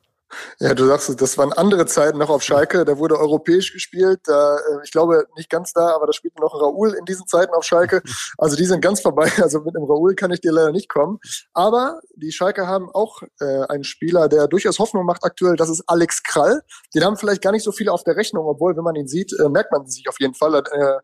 Ja, 0.59 0.73
du 0.73 0.85
sagst, 0.85 1.21
das 1.21 1.37
waren 1.37 1.53
andere 1.53 1.85
Zeiten 1.85 2.17
noch 2.17 2.29
auf 2.29 2.43
Schalke. 2.43 2.85
Da 2.85 2.97
wurde 2.97 3.19
europäisch 3.19 3.73
gespielt. 3.73 4.19
Da, 4.25 4.57
äh, 4.57 4.79
ich 4.83 4.91
glaube 4.91 5.25
nicht 5.35 5.49
ganz 5.49 5.73
da, 5.73 5.95
aber 5.95 6.07
da 6.07 6.13
spielte 6.13 6.39
noch 6.41 6.53
Raoul 6.53 6.93
in 6.93 7.05
diesen 7.05 7.27
Zeiten 7.27 7.53
auf 7.53 7.63
Schalke. 7.63 8.01
Also 8.37 8.55
die 8.55 8.65
sind 8.65 8.81
ganz 8.81 9.01
vorbei. 9.01 9.31
Also 9.41 9.61
mit 9.61 9.75
dem 9.75 9.83
Raoul 9.83 10.13
kann 10.15 10.31
ich 10.31 10.39
dir 10.39 10.51
leider 10.51 10.71
nicht 10.71 10.87
kommen. 10.87 11.19
Aber 11.53 11.99
die 12.15 12.31
Schalke 12.31 12.67
haben 12.67 12.89
auch 12.91 13.23
äh, 13.39 13.65
einen 13.69 13.83
Spieler, 13.83 14.29
der 14.29 14.47
durchaus 14.47 14.77
Hoffnung 14.79 15.05
macht 15.05 15.23
aktuell. 15.23 15.55
Das 15.55 15.67
ist 15.67 15.83
Alex 15.87 16.23
Krall. 16.23 16.61
Den 16.93 17.03
haben 17.03 17.17
vielleicht 17.17 17.41
gar 17.41 17.51
nicht 17.51 17.63
so 17.63 17.71
viele 17.71 17.91
auf 17.91 18.03
der 18.03 18.15
Rechnung, 18.15 18.45
obwohl, 18.45 18.77
wenn 18.77 18.83
man 18.83 18.95
ihn 18.95 19.07
sieht, 19.07 19.33
äh, 19.39 19.49
merkt 19.49 19.71
man 19.71 19.87
sich 19.87 20.07
auf 20.07 20.19
jeden 20.19 20.35
Fall. 20.35 20.55
Äh, 20.55 20.99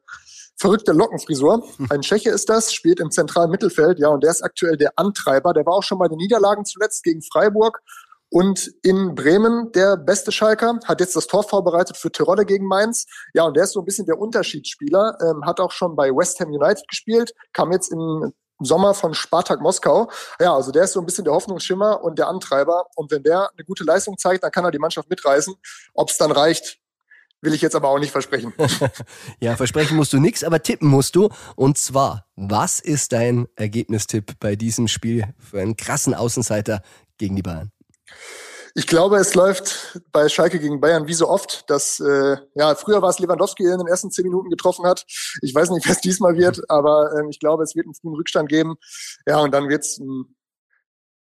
verrückte 0.57 0.91
Lockenfrisur. 0.91 1.63
Ein 1.89 2.01
Tscheche 2.01 2.29
ist 2.29 2.49
das, 2.49 2.73
spielt 2.73 2.99
im 2.99 3.11
zentralen 3.11 3.51
Mittelfeld, 3.51 3.99
ja, 3.99 4.09
und 4.09 4.23
der 4.23 4.31
ist 4.31 4.43
aktuell 4.43 4.75
der 4.75 4.91
Antreiber. 4.95 5.53
Der 5.53 5.65
war 5.65 5.73
auch 5.73 5.83
schon 5.83 5.99
bei 5.99 6.07
den 6.07 6.17
Niederlagen 6.17 6.65
zuletzt 6.65 7.03
gegen 7.03 7.21
Freiburg 7.21 7.81
und 8.29 8.71
in 8.83 9.15
Bremen 9.15 9.71
der 9.71 9.97
beste 9.97 10.31
Schalker, 10.31 10.79
hat 10.85 10.99
jetzt 10.99 11.15
das 11.15 11.27
Tor 11.27 11.43
vorbereitet 11.43 11.97
für 11.97 12.11
Tirole 12.11 12.45
gegen 12.45 12.67
Mainz. 12.67 13.05
Ja, 13.33 13.43
und 13.43 13.55
der 13.55 13.63
ist 13.63 13.73
so 13.73 13.79
ein 13.79 13.85
bisschen 13.85 14.05
der 14.05 14.19
Unterschiedsspieler, 14.19 15.17
ähm, 15.21 15.45
hat 15.45 15.59
auch 15.59 15.71
schon 15.71 15.95
bei 15.95 16.09
West 16.09 16.39
Ham 16.39 16.49
United 16.49 16.87
gespielt, 16.87 17.33
kam 17.53 17.71
jetzt 17.71 17.91
im 17.91 18.33
Sommer 18.59 18.93
von 18.93 19.13
Spartak 19.13 19.61
Moskau. 19.61 20.09
Ja, 20.39 20.55
also 20.55 20.71
der 20.71 20.83
ist 20.83 20.93
so 20.93 20.99
ein 20.99 21.05
bisschen 21.05 21.23
der 21.23 21.33
Hoffnungsschimmer 21.33 22.03
und 22.03 22.17
der 22.17 22.27
Antreiber. 22.27 22.87
Und 22.95 23.11
wenn 23.11 23.23
der 23.23 23.49
eine 23.51 23.63
gute 23.65 23.83
Leistung 23.83 24.17
zeigt, 24.17 24.43
dann 24.43 24.51
kann 24.51 24.65
er 24.65 24.71
die 24.71 24.79
Mannschaft 24.79 25.09
mitreißen. 25.09 25.53
Ob 25.93 26.09
es 26.09 26.17
dann 26.17 26.31
reicht, 26.31 26.79
will 27.41 27.53
ich 27.53 27.61
jetzt 27.61 27.75
aber 27.75 27.89
auch 27.89 27.99
nicht 27.99 28.11
versprechen. 28.11 28.53
ja, 29.39 29.55
versprechen 29.55 29.95
musst 29.95 30.11
du 30.11 30.19
nichts, 30.19 30.43
aber 30.43 30.61
tippen 30.61 30.89
musst 30.89 31.15
du. 31.15 31.29
Und 31.55 31.77
zwar, 31.77 32.25
was 32.35 32.79
ist 32.79 33.13
dein 33.13 33.47
Ergebnistipp 33.55 34.39
bei 34.39 34.55
diesem 34.55 34.87
Spiel 34.87 35.33
für 35.39 35.61
einen 35.61 35.77
krassen 35.77 36.15
Außenseiter 36.15 36.81
gegen 37.17 37.35
die 37.35 37.43
Bayern? 37.43 37.71
Ich 38.75 38.85
glaube, 38.85 39.17
es 39.17 39.33
läuft 39.33 39.99
bei 40.11 40.29
Schalke 40.29 40.59
gegen 40.59 40.79
Bayern 40.79 41.07
wie 41.07 41.13
so 41.15 41.27
oft, 41.27 41.67
dass 41.67 41.99
äh, 41.99 42.37
ja 42.53 42.75
früher 42.75 43.01
war 43.01 43.09
es 43.09 43.17
Lewandowski, 43.17 43.63
der 43.63 43.73
in 43.73 43.79
den 43.79 43.87
ersten 43.87 44.11
zehn 44.11 44.25
Minuten 44.25 44.51
getroffen 44.51 44.85
hat. 44.85 45.03
Ich 45.41 45.53
weiß 45.53 45.71
nicht, 45.71 45.85
wer 45.87 45.93
es 45.93 46.01
diesmal 46.01 46.37
wird, 46.37 46.61
aber 46.69 47.11
äh, 47.17 47.29
ich 47.29 47.39
glaube, 47.39 47.63
es 47.63 47.75
wird 47.75 47.87
einen 47.87 47.95
frühen 47.95 48.13
Rückstand 48.13 48.49
geben. 48.49 48.75
Ja, 49.25 49.39
und 49.39 49.51
dann 49.51 49.67
wird 49.67 49.83
es 49.83 49.97
ein 49.97 50.25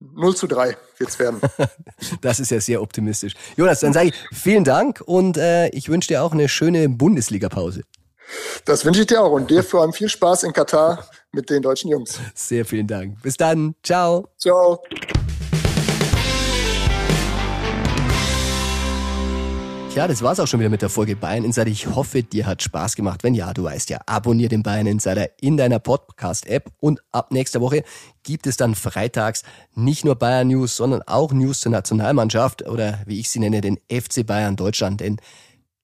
0 0.00 0.34
zu 0.34 0.46
3 0.46 0.76
wird's 0.98 1.18
werden. 1.18 1.40
das 2.20 2.40
ist 2.40 2.50
ja 2.50 2.60
sehr 2.60 2.82
optimistisch. 2.82 3.34
Jonas, 3.56 3.80
dann 3.80 3.92
sage 3.92 4.08
ich 4.08 4.14
vielen 4.32 4.64
Dank 4.64 5.02
und 5.04 5.36
äh, 5.36 5.68
ich 5.68 5.88
wünsche 5.88 6.08
dir 6.08 6.22
auch 6.22 6.32
eine 6.32 6.48
schöne 6.48 6.88
Bundesliga-Pause. 6.88 7.82
Das 8.64 8.84
wünsche 8.84 9.02
ich 9.02 9.06
dir 9.06 9.22
auch 9.22 9.32
und 9.32 9.50
dir 9.50 9.62
vor 9.64 9.82
allem 9.82 9.92
viel 9.92 10.08
Spaß 10.08 10.44
in 10.44 10.52
Katar 10.52 11.06
mit 11.32 11.50
den 11.50 11.62
deutschen 11.62 11.90
Jungs. 11.90 12.18
Sehr 12.34 12.64
vielen 12.64 12.86
Dank. 12.86 13.22
Bis 13.22 13.36
dann. 13.36 13.74
Ciao. 13.82 14.28
Ciao. 14.38 14.82
Ja, 19.94 20.08
das 20.08 20.22
war's 20.22 20.40
auch 20.40 20.46
schon 20.46 20.58
wieder 20.58 20.70
mit 20.70 20.80
der 20.80 20.88
Folge 20.88 21.16
Bayern 21.16 21.44
Insider. 21.44 21.70
Ich 21.70 21.86
hoffe, 21.86 22.22
dir 22.22 22.46
hat 22.46 22.62
Spaß 22.62 22.96
gemacht. 22.96 23.22
Wenn 23.22 23.34
ja, 23.34 23.52
du 23.52 23.64
weißt 23.64 23.90
ja, 23.90 24.00
abonnier 24.06 24.48
den 24.48 24.62
Bayern 24.62 24.86
Insider 24.86 25.28
in 25.42 25.58
deiner 25.58 25.80
Podcast-App 25.80 26.72
und 26.80 27.02
ab 27.12 27.30
nächster 27.30 27.60
Woche 27.60 27.84
gibt 28.22 28.46
es 28.46 28.56
dann 28.56 28.74
freitags 28.74 29.42
nicht 29.74 30.06
nur 30.06 30.14
Bayern 30.14 30.48
News, 30.48 30.76
sondern 30.76 31.02
auch 31.02 31.34
News 31.34 31.60
zur 31.60 31.72
Nationalmannschaft 31.72 32.66
oder 32.66 33.00
wie 33.04 33.20
ich 33.20 33.28
sie 33.28 33.38
nenne, 33.38 33.60
den 33.60 33.78
FC 33.90 34.24
Bayern 34.26 34.56
Deutschland. 34.56 35.02
Denn 35.02 35.18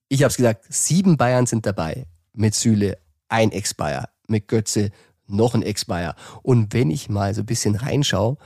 ich 0.09 0.23
habe 0.23 0.31
es 0.31 0.39
gesagt, 0.39 0.65
sieben 0.71 1.19
Bayern 1.19 1.45
sind 1.45 1.67
dabei. 1.67 2.07
Mit 2.33 2.55
Süle 2.55 2.97
ein 3.29 3.53
Ex-Bayer, 3.53 4.09
mit 4.27 4.49
Götze 4.49 4.91
noch 5.27 5.55
ein 5.55 5.63
Ex-Bayer. 5.63 6.15
Und 6.43 6.73
wenn 6.73 6.91
ich 6.91 7.11
mal 7.11 7.35
so 7.35 7.43
ein 7.43 7.47
bisschen 7.47 7.75
reinschaue, 7.75 8.39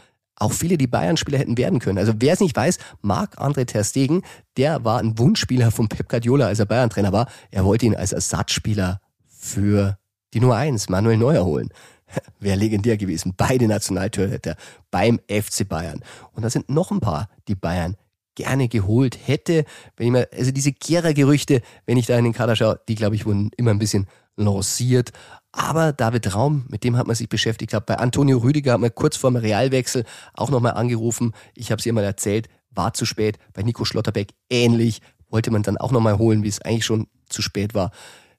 auch 0.42 0.52
viele, 0.52 0.76
die 0.76 0.86
Bayern-Spieler 0.86 1.38
hätten 1.38 1.56
werden 1.56 1.78
können. 1.78 1.98
Also 1.98 2.12
wer 2.18 2.34
es 2.34 2.40
nicht 2.40 2.56
weiß, 2.56 2.78
Marc-André 3.00 3.64
Ter 3.64 3.84
Stegen, 3.84 4.22
der 4.56 4.84
war 4.84 4.98
ein 4.98 5.18
Wunschspieler 5.18 5.70
von 5.70 5.88
Pep 5.88 6.08
Guardiola, 6.08 6.46
als 6.46 6.58
er 6.58 6.66
Bayern-Trainer 6.66 7.12
war. 7.12 7.28
Er 7.50 7.64
wollte 7.64 7.86
ihn 7.86 7.94
als 7.94 8.12
Ersatzspieler 8.12 9.00
für 9.26 9.98
die 10.34 10.40
Nummer 10.40 10.56
1, 10.56 10.88
Manuel 10.88 11.16
Neuer 11.16 11.44
holen. 11.44 11.68
Wäre 12.40 12.58
legendär 12.58 12.96
gewesen. 12.96 13.34
Beide 13.36 13.66
Nationaltorhüter 13.68 14.56
beim 14.90 15.20
FC 15.28 15.68
Bayern. 15.68 16.00
Und 16.32 16.42
da 16.42 16.50
sind 16.50 16.68
noch 16.68 16.90
ein 16.90 17.00
paar, 17.00 17.28
die 17.48 17.54
Bayern 17.54 17.96
gerne 18.34 18.68
geholt 18.68 19.18
hätte. 19.26 19.64
Wenn 19.96 20.06
ich 20.06 20.12
mal, 20.12 20.28
also 20.32 20.50
diese 20.50 20.72
Kehrer-Gerüchte, 20.72 21.60
wenn 21.86 21.96
ich 21.96 22.06
da 22.06 22.16
in 22.18 22.24
den 22.24 22.32
Kader 22.32 22.56
schaue, 22.56 22.80
die 22.88 22.94
glaube 22.94 23.14
ich 23.14 23.26
wurden 23.26 23.50
immer 23.56 23.70
ein 23.70 23.78
bisschen 23.78 24.06
lanciert. 24.36 25.12
Aber 25.52 25.92
David 25.92 26.34
Raum, 26.34 26.64
mit 26.68 26.84
dem 26.84 26.96
hat 26.96 27.06
man 27.06 27.16
sich 27.16 27.28
beschäftigt. 27.28 27.74
Hat 27.74 27.86
bei 27.86 27.98
Antonio 27.98 28.38
Rüdiger 28.38 28.72
hat 28.72 28.80
man 28.80 28.94
kurz 28.94 29.16
vor 29.16 29.30
dem 29.30 29.36
Realwechsel 29.36 30.04
auch 30.34 30.50
nochmal 30.50 30.72
angerufen. 30.72 31.32
Ich 31.54 31.70
habe 31.70 31.80
es 31.80 31.86
ihr 31.86 31.92
mal 31.92 32.04
erzählt, 32.04 32.48
war 32.70 32.94
zu 32.94 33.04
spät. 33.04 33.38
Bei 33.52 33.62
Nico 33.62 33.84
Schlotterbeck 33.84 34.34
ähnlich. 34.48 35.00
Wollte 35.28 35.50
man 35.50 35.62
dann 35.62 35.78
auch 35.78 35.92
nochmal 35.92 36.18
holen, 36.18 36.42
wie 36.42 36.48
es 36.48 36.60
eigentlich 36.60 36.84
schon 36.84 37.06
zu 37.28 37.42
spät 37.42 37.74
war. 37.74 37.90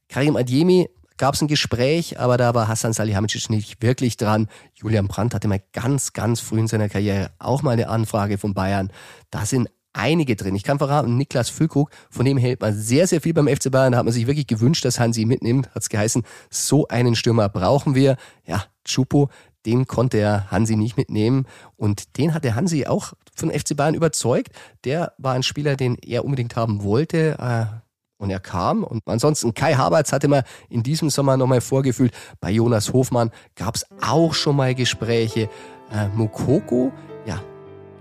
Karim 0.10 0.36
Adjemi 0.36 0.90
gab 1.18 1.36
es 1.36 1.42
ein 1.42 1.48
Gespräch, 1.48 2.20
aber 2.20 2.38
da 2.38 2.54
war 2.54 2.68
Hassan 2.68 2.94
Salihamidzic 2.94 3.50
nicht 3.50 3.82
wirklich 3.82 4.18
dran. 4.18 4.48
Julian 4.76 5.08
Brandt 5.08 5.34
hatte 5.34 5.48
mal 5.48 5.62
ganz, 5.72 6.14
ganz 6.14 6.40
früh 6.40 6.60
in 6.60 6.68
seiner 6.68 6.90
Karriere 6.90 7.32
auch 7.40 7.62
mal 7.62 7.72
eine 7.72 7.90
Anfrage 7.90 8.38
von 8.38 8.54
Bayern. 8.54 8.92
Da 9.32 9.46
sind 9.46 9.70
einige 9.94 10.36
drin. 10.36 10.56
Ich 10.56 10.64
kann 10.64 10.78
verraten, 10.78 11.18
Niklas 11.18 11.50
Füllkrug, 11.50 11.90
von 12.10 12.26
dem 12.26 12.38
hält 12.38 12.62
man 12.62 12.74
sehr, 12.74 13.08
sehr 13.08 13.22
viel 13.22 13.34
beim 13.34 13.48
FC 13.48 13.72
Bayern. 13.72 13.94
Da 13.94 14.00
hat 14.00 14.06
man 14.06 14.14
sich 14.14 14.28
wirklich 14.28 14.48
gewünscht, 14.48 14.84
dass 14.86 15.00
Hansi 15.00 15.26
mitnimmt. 15.26 15.70
Hat 15.74 15.84
es 15.84 15.90
geheißen, 15.90 16.24
so 16.50 16.88
einen 16.88 17.16
Stürmer 17.16 17.50
brauchen 17.50 17.96
wir. 17.96 18.18
Ja, 18.46 18.66
Chupo, 18.84 19.30
den 19.66 19.88
konnte 19.88 20.18
er 20.18 20.52
Hansi 20.52 20.76
nicht 20.76 20.98
mitnehmen. 20.98 21.46
Und 21.78 22.18
den 22.18 22.34
hat 22.34 22.44
der 22.44 22.56
Hansi 22.56 22.86
auch 22.86 23.14
von 23.36 23.52
FC 23.52 23.76
Bayern 23.76 23.96
überzeugt. 23.96 24.52
Der 24.84 25.14
war 25.18 25.34
ein 25.34 25.44
Spieler, 25.44 25.76
den 25.76 25.98
er 25.98 26.26
unbedingt 26.26 26.56
haben 26.56 26.84
wollte. 26.84 27.38
Äh, 27.40 27.84
und 28.18 28.30
er 28.30 28.40
kam. 28.40 28.84
Und 28.84 29.04
ansonsten 29.06 29.54
Kai 29.54 29.74
Havertz 29.74 30.14
hatte 30.14 30.28
man 30.28 30.44
in 30.70 30.82
diesem 30.82 31.10
Sommer 31.10 31.36
nochmal 31.36 31.62
vorgefühlt. 31.62 32.14
Bei 32.40 32.50
Jonas 32.50 32.94
Hofmann 32.94 33.32
gab 33.56 33.76
es 33.76 33.86
auch 34.02 34.34
schon 34.34 34.56
mal 34.56 34.74
Gespräche. 34.74 35.50
Äh, 35.92 36.08
Mukoko, 36.16 36.92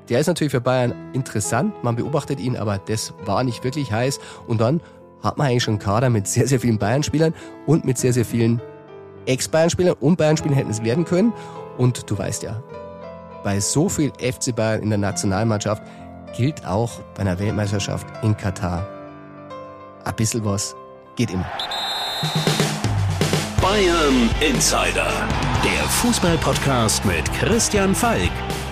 der 0.08 0.20
ist 0.20 0.26
natürlich 0.26 0.50
für 0.50 0.60
Bayern 0.60 0.94
interessant, 1.12 1.82
man 1.82 1.96
beobachtet 1.96 2.40
ihn, 2.40 2.56
aber 2.56 2.78
das 2.78 3.14
war 3.24 3.44
nicht 3.44 3.64
wirklich 3.64 3.92
heiß. 3.92 4.18
Und 4.46 4.60
dann 4.60 4.80
hat 5.22 5.38
man 5.38 5.48
eigentlich 5.48 5.62
schon 5.62 5.74
einen 5.74 5.80
Kader 5.80 6.10
mit 6.10 6.26
sehr, 6.26 6.46
sehr 6.46 6.60
vielen 6.60 6.78
Bayern-Spielern 6.78 7.34
und 7.66 7.84
mit 7.84 7.98
sehr, 7.98 8.12
sehr 8.12 8.24
vielen 8.24 8.60
Ex-Bayern-Spielern 9.26 9.96
und 10.00 10.16
Bayern-Spielern 10.16 10.56
hätten 10.56 10.70
es 10.70 10.82
werden 10.82 11.04
können. 11.04 11.32
Und 11.78 12.10
du 12.10 12.18
weißt 12.18 12.42
ja, 12.42 12.62
bei 13.44 13.60
so 13.60 13.88
viel 13.88 14.12
FC 14.18 14.54
Bayern 14.54 14.82
in 14.82 14.90
der 14.90 14.98
Nationalmannschaft 14.98 15.82
gilt 16.36 16.66
auch 16.66 17.00
bei 17.14 17.20
einer 17.20 17.38
Weltmeisterschaft 17.38 18.06
in 18.22 18.36
Katar. 18.36 18.86
Ein 20.04 20.16
bisschen 20.16 20.44
was 20.44 20.74
geht 21.16 21.30
immer. 21.30 21.46
Bayern 23.60 24.30
Insider, 24.40 25.28
der 25.64 25.84
Fußball-Podcast 25.88 27.04
mit 27.04 27.32
Christian 27.32 27.94
Falk. 27.94 28.30